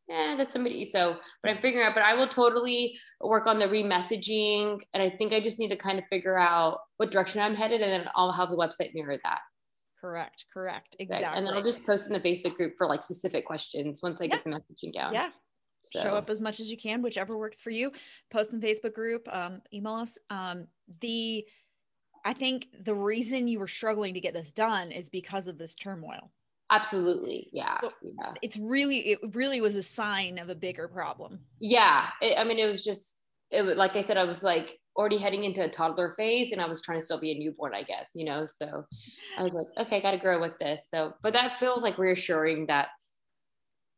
eh, 0.10 0.36
that's 0.36 0.52
somebody 0.52 0.84
so 0.84 1.16
but 1.42 1.50
i'm 1.52 1.58
figuring 1.62 1.86
out 1.88 1.94
but 1.94 2.04
i 2.04 2.14
will 2.14 2.28
totally 2.28 2.98
work 3.22 3.48
on 3.48 3.60
the 3.60 3.66
remessaging 3.68 4.78
and 4.94 5.02
i 5.02 5.10
think 5.10 5.32
i 5.32 5.40
just 5.40 5.58
need 5.60 5.70
to 5.70 5.78
kind 5.78 5.98
of 6.00 6.06
figure 6.10 6.38
out 6.38 6.80
what 6.98 7.12
direction 7.12 7.42
i'm 7.42 7.56
headed 7.56 7.80
and 7.82 7.92
then 7.92 8.10
i'll 8.16 8.34
have 8.34 8.50
the 8.50 8.58
website 8.58 8.94
mirror 8.94 9.18
that 9.24 9.40
Correct. 10.02 10.46
Correct. 10.52 10.96
Right. 11.00 11.04
Exactly. 11.04 11.38
and 11.38 11.46
then 11.48 11.54
i'll 11.54 11.64
just 11.64 11.86
post 11.86 12.08
in 12.08 12.14
the 12.14 12.20
facebook 12.20 12.56
group 12.56 12.74
for 12.78 12.88
like 12.88 13.04
specific 13.04 13.46
questions 13.46 14.02
once 14.02 14.20
i 14.20 14.28
get 14.28 14.44
the 14.44 14.50
messaging 14.50 14.92
down 14.92 15.14
yeah. 15.14 15.30
so 15.82 16.02
show 16.02 16.16
up 16.16 16.30
as 16.30 16.42
much 16.42 16.60
as 16.60 16.72
you 16.72 16.78
can 16.78 17.02
whichever 17.02 17.38
works 17.38 17.62
for 17.62 17.70
you 17.70 17.92
post 18.32 18.52
in 18.52 18.60
facebook 18.60 18.94
group 18.94 19.28
um, 19.32 19.62
email 19.74 19.94
us 19.94 20.18
um, 20.30 20.68
the 21.02 21.46
i 22.26 22.34
think 22.34 22.68
the 22.84 22.94
reason 22.96 23.48
you 23.48 23.60
were 23.60 23.68
struggling 23.68 24.14
to 24.14 24.20
get 24.20 24.34
this 24.34 24.52
done 24.52 24.92
is 24.92 25.10
because 25.10 25.48
of 25.48 25.58
this 25.58 25.76
turmoil 25.76 26.32
absolutely 26.72 27.48
yeah 27.52 27.78
So- 27.80 27.94
yeah 28.02 28.34
it's 28.42 28.58
really 28.58 29.00
it 29.12 29.20
really 29.36 29.62
was 29.62 29.76
a 29.76 29.84
sign 29.84 30.40
of 30.40 30.50
a 30.50 30.56
bigger 30.56 30.88
problem 30.88 31.40
yeah 31.60 32.08
it, 32.22 32.40
i 32.40 32.44
mean 32.44 32.58
it 32.58 32.68
was 32.68 32.84
just 32.84 33.18
it 33.52 33.62
was 33.62 33.76
like 33.78 33.96
i 33.96 34.02
said 34.02 34.18
i 34.18 34.24
was 34.24 34.42
like 34.44 34.80
already 34.96 35.18
heading 35.18 35.44
into 35.44 35.64
a 35.64 35.70
toddler 35.70 36.14
phase 36.18 36.52
and 36.52 36.62
I 36.62 36.68
was 36.68 36.82
trying 36.82 37.00
to 37.00 37.06
still 37.06 37.20
be 37.20 37.32
a 37.32 37.38
newborn, 37.38 37.74
I 37.74 37.84
guess, 37.84 38.10
you 38.14 38.26
know. 38.26 38.46
So 38.46 38.86
I 39.38 39.44
was 39.44 39.54
like, 39.54 39.68
okay, 39.86 39.98
I 39.98 40.02
gotta 40.02 40.18
grow 40.18 40.40
with 40.40 40.58
this. 40.60 40.82
So 40.94 41.14
but 41.24 41.34
that 41.34 41.60
feels 41.60 41.82
like 41.82 41.98
reassuring 41.98 42.68
that 42.68 42.90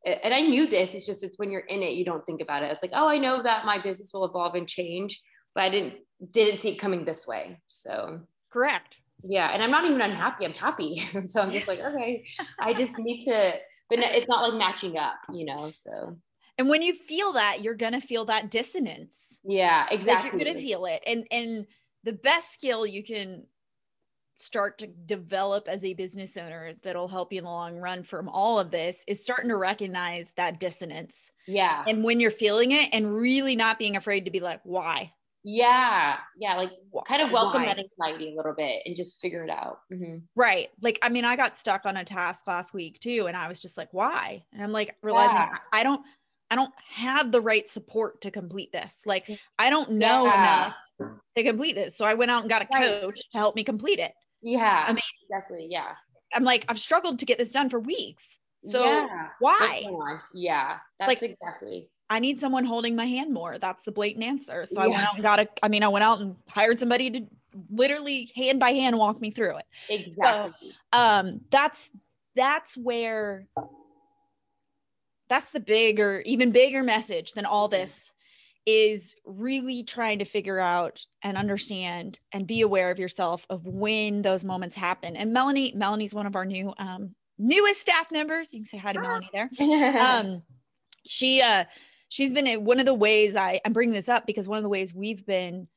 and 0.06 0.34
I 0.34 0.42
knew 0.42 0.68
this, 0.68 0.94
it's 0.94 1.06
just 1.06 1.24
it's 1.24 1.40
when 1.40 1.50
you're 1.50 1.62
in 1.62 1.82
it, 1.82 1.94
you 1.94 2.04
don't 2.04 2.26
think 2.26 2.42
about 2.42 2.64
it. 2.64 2.72
It's 2.72 2.84
like, 2.84 2.92
oh, 2.94 3.08
I 3.08 3.18
know 3.18 3.42
that 3.42 3.66
my 3.66 3.82
business 3.82 4.12
will 4.14 4.26
evolve 4.26 4.56
and 4.56 4.68
change, 4.68 5.22
but 5.56 5.64
I 5.64 5.70
didn't 5.70 5.94
didn't 6.32 6.62
see 6.62 6.72
it 6.72 6.80
coming 6.80 7.06
this 7.06 7.26
way. 7.26 7.60
So 7.68 8.22
correct. 8.52 8.98
Yeah. 9.24 9.50
And 9.52 9.64
I'm 9.64 9.72
not 9.72 9.86
even 9.86 10.02
unhappy. 10.02 10.46
I'm 10.46 10.54
happy. 10.54 10.98
so 11.28 11.42
I'm 11.42 11.52
just 11.52 11.68
like, 11.68 11.80
okay, 11.80 12.26
I 12.60 12.74
just 12.74 12.98
need 13.00 13.26
to, 13.26 13.54
but 13.90 14.00
it's 14.00 14.28
not 14.28 14.48
like 14.48 14.58
matching 14.58 14.98
up, 14.98 15.16
you 15.32 15.46
know. 15.46 15.72
So 15.72 16.18
and 16.58 16.70
when 16.70 16.82
you 16.82 16.94
feel 16.94 17.34
that, 17.34 17.62
you're 17.62 17.76
gonna 17.76 18.02
feel 18.02 18.26
that 18.26 18.52
dissonance. 18.52 19.40
Yeah, 19.44 19.86
exactly. 19.90 20.32
Like 20.32 20.46
you're 20.46 20.54
gonna 20.54 20.66
feel 20.66 20.86
it. 20.86 21.04
And 21.06 21.28
and 21.32 21.68
the 22.04 22.14
best 22.14 22.54
skill 22.54 22.86
you 22.86 23.04
can 23.04 23.46
start 24.36 24.78
to 24.80 24.88
develop 24.88 25.68
as 25.68 25.86
a 25.86 25.94
business 25.94 26.38
owner 26.38 26.74
that'll 26.84 27.08
help 27.08 27.32
you 27.32 27.38
in 27.38 27.44
the 27.46 27.50
long 27.50 27.78
run 27.78 28.04
from 28.04 28.28
all 28.28 28.60
of 28.60 28.72
this 28.72 29.04
is 29.08 29.22
starting 29.22 29.50
to 29.50 29.56
recognize 29.56 30.34
that 30.36 30.60
dissonance. 30.60 31.32
Yeah. 31.48 31.84
And 31.88 32.04
when 32.04 32.20
you're 32.20 32.32
feeling 32.32 32.72
it 32.72 32.90
and 32.92 33.16
really 33.16 33.56
not 33.56 33.80
being 33.80 33.96
afraid 33.96 34.26
to 34.26 34.32
be 34.32 34.40
like, 34.40 34.60
why? 34.64 35.14
Yeah. 35.46 36.18
Yeah. 36.38 36.56
Like 36.56 36.72
kind 37.08 37.22
of 37.22 37.32
welcome 37.32 37.62
why? 37.62 37.68
that 37.68 37.80
anxiety 37.80 38.34
a 38.34 38.36
little 38.36 38.56
bit 38.56 38.82
and 38.86 38.96
just 38.96 39.22
figure 39.22 39.44
it 39.44 39.50
out. 39.50 39.80
Mm-hmm. 39.94 40.18
Right. 40.36 40.70
Like, 40.82 41.00
I 41.02 41.10
mean, 41.10 41.26
I 41.26 41.36
got 41.36 41.58
stuck 41.58 41.86
on 41.86 41.98
a 41.98 42.04
task 42.04 42.48
last 42.48 42.74
week 42.74 43.00
too. 43.00 43.28
And 43.28 43.38
I 43.38 43.48
was 43.48 43.60
just 43.60 43.78
like, 43.78 43.90
why? 43.92 44.44
And 44.52 44.64
I'm 44.64 44.72
like 44.72 44.96
realizing 45.04 45.36
yeah. 45.36 45.58
I 45.72 45.84
don't, 45.84 46.02
I 46.54 46.56
don't 46.56 46.74
have 46.88 47.32
the 47.32 47.42
right 47.42 47.68
support 47.68 48.22
to 48.22 48.30
complete 48.30 48.72
this. 48.72 49.02
Like, 49.08 49.28
I 49.58 49.72
don't 49.72 49.94
know 49.94 50.26
yeah. 50.26 50.66
enough 51.00 51.16
to 51.36 51.44
complete 51.44 51.74
this. 51.74 51.98
So 51.98 52.06
I 52.06 52.14
went 52.14 52.30
out 52.30 52.42
and 52.42 52.50
got 52.50 52.62
a 52.62 52.68
right. 52.72 53.02
coach 53.02 53.16
to 53.32 53.38
help 53.40 53.56
me 53.56 53.64
complete 53.64 53.98
it. 53.98 54.14
Yeah. 54.44 54.86
I 54.88 54.94
mean, 54.94 55.02
exactly. 55.28 55.66
Yeah. 55.68 55.94
I'm 56.32 56.44
like, 56.44 56.64
I've 56.70 56.78
struggled 56.78 57.18
to 57.18 57.26
get 57.26 57.40
this 57.40 57.52
done 57.52 57.72
for 57.72 57.80
weeks. 57.80 58.38
So 58.62 58.86
yeah. 58.86 59.30
why? 59.40 59.84
Yeah. 60.32 60.78
That's 61.00 61.08
like, 61.08 61.24
exactly. 61.24 61.90
I 62.12 62.20
need 62.20 62.40
someone 62.40 62.66
holding 62.66 62.96
my 62.96 63.08
hand 63.08 63.34
more. 63.34 63.58
That's 63.58 63.82
the 63.82 63.92
blatant 63.92 64.24
answer. 64.24 64.68
So 64.68 64.80
yeah. 64.80 64.86
I 64.86 64.88
went 64.90 65.04
out 65.08 65.14
and 65.16 65.24
got 65.24 65.40
a, 65.40 65.48
I 65.64 65.70
mean, 65.70 65.82
I 65.82 65.88
went 65.88 66.04
out 66.04 66.20
and 66.20 66.36
hired 66.48 66.80
somebody 66.80 67.10
to 67.10 67.26
literally 67.72 68.32
hand 68.36 68.60
by 68.60 68.74
hand 68.74 69.00
walk 69.00 69.20
me 69.20 69.32
through 69.32 69.58
it. 69.58 69.66
Exactly. 69.90 70.70
So, 70.70 71.00
um, 71.00 71.42
that's, 71.50 71.90
that's 72.36 72.78
where 72.78 73.48
that's 75.30 75.52
the 75.52 75.60
bigger, 75.60 76.22
even 76.26 76.52
bigger 76.52 76.84
message 76.84 77.34
than 77.34 77.46
all 77.46 77.68
this 77.68 78.14
is 78.66 79.14
really 79.26 79.84
trying 79.84 80.20
to 80.20 80.26
figure 80.26 80.60
out 80.60 81.06
and 81.22 81.38
understand 81.38 82.20
and 82.32 82.48
be 82.48 82.62
aware 82.62 82.92
of 82.92 83.00
yourself 83.00 83.46
of 83.50 83.68
when 83.68 84.22
those 84.22 84.44
moments 84.44 84.76
happen. 84.76 85.16
And 85.18 85.34
Melanie, 85.34 85.74
Melanie's 85.76 86.14
one 86.14 86.26
of 86.26 86.36
our 86.36 86.46
new 86.46 86.74
um 86.78 87.16
newest 87.38 87.82
staff 87.82 88.12
members. 88.12 88.54
You 88.54 88.62
can 88.62 88.66
say 88.66 88.78
hi 88.78 88.94
to 88.94 89.02
Melanie 89.02 89.30
there. 89.34 89.50
Um 90.00 90.44
she 91.06 91.42
uh 91.42 91.66
she's 92.08 92.32
been 92.32 92.48
a, 92.48 92.58
one 92.58 92.80
of 92.80 92.86
the 92.86 92.94
ways 92.94 93.36
I, 93.36 93.60
I'm 93.66 93.74
bringing 93.74 93.94
this 93.94 94.08
up 94.08 94.26
because 94.26 94.48
one 94.48 94.58
of 94.58 94.64
the 94.64 94.70
ways 94.70 94.94
we've 94.94 95.26
been 95.26 95.68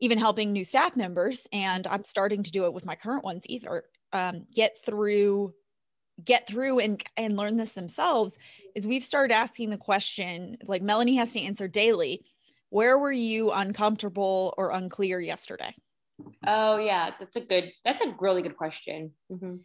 even 0.00 0.18
helping 0.18 0.52
new 0.52 0.64
staff 0.64 0.96
members, 0.96 1.46
and 1.52 1.86
I'm 1.86 2.02
starting 2.02 2.42
to 2.42 2.50
do 2.50 2.64
it 2.64 2.72
with 2.72 2.84
my 2.84 2.96
current 2.96 3.24
ones 3.24 3.44
either, 3.46 3.84
um, 4.12 4.46
get 4.54 4.78
through 4.84 5.54
get 6.22 6.46
through 6.46 6.78
and 6.78 7.02
and 7.16 7.36
learn 7.36 7.56
this 7.56 7.72
themselves 7.72 8.38
is 8.74 8.86
we've 8.86 9.04
started 9.04 9.34
asking 9.34 9.70
the 9.70 9.76
question 9.76 10.56
like 10.66 10.82
Melanie 10.82 11.16
has 11.16 11.32
to 11.32 11.40
answer 11.40 11.66
daily 11.66 12.24
where 12.70 12.98
were 12.98 13.12
you 13.12 13.50
uncomfortable 13.50 14.54
or 14.56 14.70
unclear 14.70 15.20
yesterday 15.20 15.74
oh 16.46 16.76
yeah 16.76 17.10
that's 17.18 17.36
a 17.36 17.40
good 17.40 17.72
that's 17.84 18.00
a 18.00 18.14
really 18.20 18.42
good 18.42 18.56
question 18.56 19.10
mm-hmm. 19.30 19.56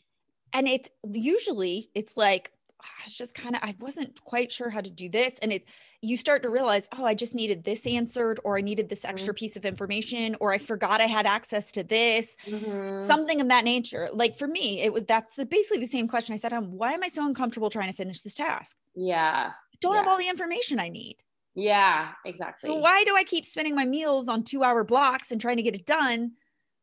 and 0.54 0.68
it's 0.68 0.90
usually 1.14 1.92
it's 1.94 2.18
like 2.18 2.52
I 2.82 3.04
was 3.06 3.14
just 3.14 3.36
kind 3.36 3.56
of 3.56 3.62
I 3.64 3.76
wasn't 3.80 4.22
quite 4.24 4.52
sure 4.52 4.70
how 4.70 4.82
to 4.82 4.90
do 4.90 5.10
this 5.10 5.38
and 5.42 5.52
it 5.52 5.66
you 6.02 6.18
start 6.18 6.44
to 6.44 6.50
realize 6.50 6.88
oh 6.98 7.06
I 7.06 7.14
just 7.14 7.36
needed 7.36 7.64
this 7.64 7.86
answered 7.86 8.40
or 8.44 8.58
I 8.58 8.62
needed 8.62 8.90
this 8.90 9.06
extra 9.06 9.34
mm-hmm. 9.34 9.40
piece 9.40 9.58
of 9.58 9.66
information 9.66 10.36
or 10.40 10.54
I 10.54 10.58
forgot 10.58 11.02
I 11.02 11.08
had 11.08 11.26
access 11.26 11.72
to 11.74 11.84
this 11.84 12.38
mm-hmm. 12.46 13.06
something 13.06 13.42
of 13.42 13.48
that 13.50 13.64
nature 13.64 14.10
like 14.14 14.36
for 14.36 14.48
me 14.48 14.82
it 14.82 14.94
was 14.94 15.04
that's 15.08 15.36
the, 15.36 15.46
basically 15.46 15.80
the 15.80 15.88
same 15.88 16.08
question 16.08 16.34
I 16.34 16.38
said 16.38 16.54
um, 16.54 16.72
why 16.72 16.94
am 16.94 17.04
I 17.04 17.08
so 17.08 17.26
uncomfortable 17.26 17.70
trying 17.70 17.90
to 17.90 17.96
finish 17.96 18.22
this 18.22 18.36
task 18.36 18.78
yeah 18.96 19.52
I 19.54 19.78
don't 19.82 19.94
yeah. 19.94 20.00
have 20.00 20.08
all 20.08 20.18
the 20.18 20.30
information 20.30 20.80
I 20.80 20.90
need 20.90 21.18
yeah 21.56 22.12
exactly 22.26 22.70
so 22.70 22.76
why 22.76 23.04
do 23.04 23.16
I 23.16 23.24
keep 23.24 23.46
spending 23.46 23.76
my 23.76 23.86
meals 23.86 24.30
on 24.30 24.44
2 24.44 24.64
hour 24.64 24.84
blocks 24.84 25.32
and 25.32 25.42
trying 25.42 25.58
to 25.58 25.64
get 25.64 25.76
it 25.76 25.86
done 25.86 26.32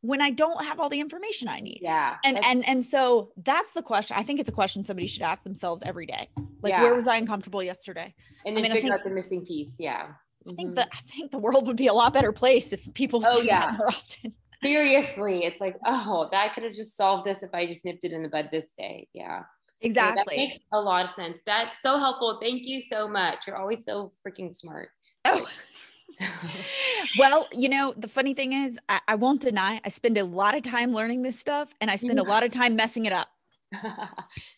when 0.07 0.21
I 0.21 0.31
don't 0.31 0.65
have 0.65 0.79
all 0.81 0.89
the 0.89 1.01
information 1.01 1.49
I 1.49 1.61
need. 1.61 1.81
Yeah. 1.83 2.17
And 2.25 2.43
and 2.45 2.67
and 2.67 2.85
so 2.85 3.33
that's 3.37 3.73
the 3.73 3.83
question. 3.83 4.17
I 4.17 4.23
think 4.23 4.41
it's 4.41 4.49
a 4.49 4.53
question 4.53 4.85
somebody 4.85 5.07
should 5.07 5.23
ask 5.23 5.43
themselves 5.43 5.83
every 5.85 6.07
day. 6.07 6.29
Like 6.63 6.71
yeah. 6.71 6.83
where 6.83 6.95
was 6.95 7.07
I 7.07 7.17
uncomfortable 7.17 7.63
yesterday? 7.63 8.15
And 8.45 8.57
then 8.57 8.65
I 8.65 8.69
mean, 8.69 8.73
figure 8.73 8.91
think, 8.91 9.01
out 9.01 9.05
the 9.05 9.15
missing 9.15 9.45
piece. 9.45 9.77
Yeah. 9.79 10.09
I 10.49 10.53
think 10.55 10.69
mm-hmm. 10.69 10.75
that 10.75 10.89
I 10.93 10.99
think 10.99 11.33
the 11.33 11.39
world 11.39 11.67
would 11.67 11.77
be 11.77 11.89
a 11.89 11.93
lot 11.93 12.13
better 12.13 12.33
place 12.33 12.73
if 12.73 12.95
people 12.95 13.25
oh, 13.27 13.41
yeah. 13.43 13.73
that 13.73 13.79
more 13.79 13.89
often. 13.89 14.33
Seriously, 14.63 15.45
it's 15.45 15.61
like, 15.61 15.77
oh, 15.85 16.29
that 16.33 16.55
could 16.55 16.63
have 16.63 16.75
just 16.75 16.97
solved 16.97 17.27
this 17.27 17.43
if 17.43 17.53
I 17.53 17.67
just 17.67 17.85
nipped 17.85 18.05
it 18.05 18.13
in 18.13 18.23
the 18.23 18.29
bud 18.29 18.49
this 18.51 18.73
day. 18.73 19.09
Yeah. 19.13 19.43
Exactly. 19.83 20.19
So 20.19 20.25
that 20.25 20.37
makes 20.37 20.65
a 20.73 20.81
lot 20.81 21.05
of 21.05 21.11
sense. 21.11 21.41
That's 21.45 21.83
so 21.83 21.99
helpful. 21.99 22.39
Thank 22.41 22.63
you 22.65 22.81
so 22.81 23.07
much. 23.07 23.47
You're 23.47 23.57
always 23.57 23.85
so 23.85 24.13
freaking 24.27 24.55
smart. 24.55 24.89
Oh, 25.25 25.47
well, 27.19 27.47
you 27.53 27.69
know, 27.69 27.95
the 27.97 28.09
funny 28.09 28.35
thing 28.35 28.53
is, 28.53 28.79
I, 28.89 29.01
I, 29.09 29.15
won't 29.17 29.43
deny 29.43 29.81
I 29.85 29.89
spend 29.89 30.19
a 30.19 30.25
lot 30.25 30.57
of 30.57 30.63
time 30.63 30.93
learning 30.93 31.23
this 31.23 31.39
stuff 31.39 31.75
and 31.81 31.91
I 31.91 31.97
spend 31.97 32.19
yeah. 32.19 32.25
a 32.25 32.29
lot 32.29 32.45
of 32.45 32.51
time 32.51 32.77
messing 32.77 33.07
it 33.07 33.13
up. 33.13 33.29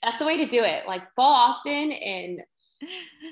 That's 0.03 0.19
the 0.19 0.27
way 0.27 0.37
to 0.37 0.47
do 0.47 0.63
it. 0.63 0.87
Like 0.87 1.03
fall 1.15 1.33
often 1.33 1.93
and 1.93 2.41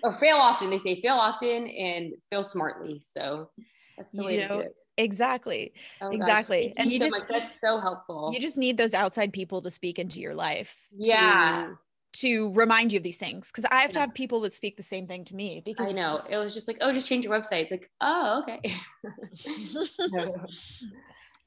or 0.02 0.12
fail 0.12 0.36
often. 0.36 0.70
They 0.70 0.78
say 0.78 1.00
fail 1.00 1.14
often 1.14 1.68
and 1.68 2.14
fail 2.30 2.42
smartly. 2.42 3.00
So 3.00 3.50
that's 3.96 4.12
the 4.12 4.22
you 4.22 4.26
way 4.26 4.36
know, 4.38 4.48
to 4.48 4.54
do 4.54 4.60
it. 4.60 4.74
Exactly. 4.98 5.72
Oh, 6.00 6.10
exactly. 6.10 6.72
And 6.76 6.90
you, 6.90 6.94
you 6.94 6.98
so 7.00 7.04
just 7.04 7.20
much. 7.20 7.28
that's 7.28 7.60
so 7.60 7.80
helpful. 7.80 8.30
You 8.32 8.40
just 8.40 8.56
need 8.56 8.78
those 8.78 8.94
outside 8.94 9.32
people 9.32 9.60
to 9.62 9.70
speak 9.70 9.98
into 9.98 10.20
your 10.20 10.34
life. 10.34 10.74
Yeah. 10.96 11.68
To, 11.68 11.78
to 12.16 12.50
remind 12.52 12.92
you 12.92 12.98
of 12.98 13.02
these 13.02 13.18
things 13.18 13.50
because 13.50 13.66
I 13.70 13.82
have 13.82 13.92
to 13.92 14.00
have 14.00 14.14
people 14.14 14.40
that 14.40 14.52
speak 14.52 14.76
the 14.76 14.82
same 14.82 15.06
thing 15.06 15.24
to 15.26 15.34
me 15.34 15.62
because 15.64 15.88
I 15.88 15.92
know. 15.92 16.22
It 16.28 16.36
was 16.36 16.54
just 16.54 16.66
like 16.66 16.78
oh 16.80 16.92
just 16.92 17.08
change 17.08 17.24
your 17.24 17.34
website. 17.34 17.62
It's 17.62 17.70
like 17.70 17.90
oh 18.00 18.42
okay. 18.42 18.60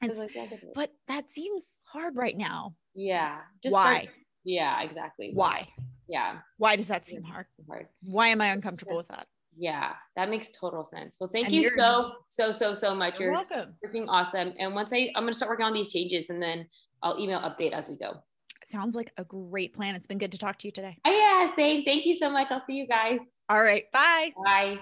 Like, 0.02 0.34
yeah, 0.34 0.46
but 0.74 0.94
that 1.08 1.28
seems 1.28 1.78
hard 1.84 2.16
right 2.16 2.34
now. 2.34 2.74
Yeah. 2.94 3.40
Just 3.62 3.74
why? 3.74 4.04
Start, 4.04 4.08
yeah 4.44 4.82
exactly. 4.82 5.32
Why? 5.34 5.68
Yeah. 6.08 6.38
Why 6.56 6.76
does 6.76 6.88
that 6.88 7.04
seem 7.04 7.22
hard? 7.22 7.44
hard. 7.68 7.86
Why 8.02 8.28
am 8.28 8.40
I 8.40 8.46
uncomfortable 8.46 8.92
yeah. 8.92 8.96
with 8.96 9.08
that? 9.08 9.26
Yeah 9.58 9.92
that 10.16 10.30
makes 10.30 10.48
total 10.58 10.84
sense. 10.84 11.18
Well 11.20 11.28
thank 11.30 11.48
and 11.48 11.54
you 11.54 11.70
so 11.76 12.12
so 12.28 12.50
so 12.50 12.72
so 12.72 12.94
much. 12.94 13.20
You're, 13.20 13.28
you're 13.28 13.44
welcome. 13.46 13.74
freaking 13.84 14.06
awesome. 14.08 14.54
And 14.58 14.74
once 14.74 14.90
I 14.90 15.10
I'm 15.14 15.24
gonna 15.24 15.34
start 15.34 15.50
working 15.50 15.66
on 15.66 15.74
these 15.74 15.92
changes 15.92 16.30
and 16.30 16.42
then 16.42 16.66
I'll 17.02 17.20
email 17.20 17.40
update 17.40 17.72
as 17.72 17.90
we 17.90 17.98
go 17.98 18.22
sounds 18.70 18.94
like 18.94 19.12
a 19.16 19.24
great 19.24 19.74
plan. 19.74 19.94
It's 19.94 20.06
been 20.06 20.18
good 20.18 20.32
to 20.32 20.38
talk 20.38 20.58
to 20.60 20.68
you 20.68 20.72
today. 20.72 20.96
Oh, 21.04 21.10
yeah, 21.10 21.54
same. 21.56 21.84
Thank 21.84 22.06
you 22.06 22.16
so 22.16 22.30
much. 22.30 22.50
I'll 22.50 22.60
see 22.60 22.74
you 22.74 22.86
guys. 22.86 23.20
All 23.48 23.62
right. 23.62 23.90
Bye. 23.92 24.32
Bye. 24.44 24.78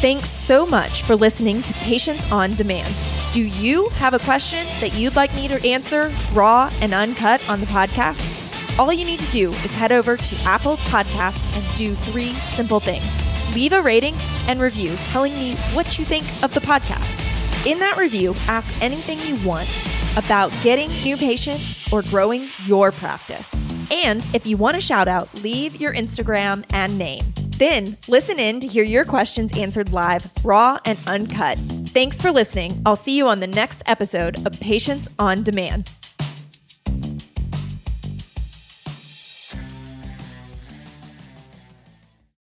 Thanks 0.00 0.30
so 0.30 0.64
much 0.64 1.02
for 1.02 1.16
listening 1.16 1.60
to 1.62 1.72
Patients 1.74 2.30
on 2.30 2.54
Demand. 2.54 2.94
Do 3.32 3.42
you 3.42 3.88
have 3.90 4.14
a 4.14 4.20
question 4.20 4.64
that 4.80 4.94
you'd 4.94 5.16
like 5.16 5.34
me 5.34 5.48
to 5.48 5.68
answer 5.68 6.12
raw 6.32 6.70
and 6.80 6.94
uncut 6.94 7.50
on 7.50 7.58
the 7.58 7.66
podcast? 7.66 8.37
All 8.78 8.92
you 8.92 9.04
need 9.04 9.18
to 9.18 9.32
do 9.32 9.50
is 9.50 9.72
head 9.72 9.90
over 9.90 10.16
to 10.16 10.36
Apple 10.44 10.76
Podcast 10.76 11.42
and 11.58 11.76
do 11.76 11.96
three 11.96 12.32
simple 12.52 12.78
things. 12.78 13.04
Leave 13.52 13.72
a 13.72 13.82
rating 13.82 14.14
and 14.46 14.60
review 14.60 14.94
telling 15.06 15.32
me 15.32 15.56
what 15.72 15.98
you 15.98 16.04
think 16.04 16.24
of 16.44 16.54
the 16.54 16.60
podcast. 16.60 17.66
In 17.66 17.80
that 17.80 17.96
review, 17.96 18.34
ask 18.46 18.80
anything 18.80 19.18
you 19.20 19.34
want 19.44 19.68
about 20.16 20.52
getting 20.62 20.90
new 21.02 21.16
patients 21.16 21.92
or 21.92 22.02
growing 22.02 22.48
your 22.66 22.92
practice. 22.92 23.52
And 23.90 24.24
if 24.32 24.46
you 24.46 24.56
want 24.56 24.76
a 24.76 24.80
shout 24.80 25.08
out, 25.08 25.32
leave 25.42 25.80
your 25.80 25.92
Instagram 25.92 26.64
and 26.72 26.96
name. 26.96 27.24
Then 27.56 27.96
listen 28.06 28.38
in 28.38 28.60
to 28.60 28.68
hear 28.68 28.84
your 28.84 29.04
questions 29.04 29.56
answered 29.58 29.92
live, 29.92 30.30
raw 30.44 30.78
and 30.84 30.98
uncut. 31.08 31.58
Thanks 31.88 32.20
for 32.20 32.30
listening. 32.30 32.80
I'll 32.86 32.94
see 32.94 33.16
you 33.16 33.26
on 33.26 33.40
the 33.40 33.48
next 33.48 33.82
episode 33.86 34.46
of 34.46 34.52
Patients 34.60 35.08
on 35.18 35.42
Demand. 35.42 35.90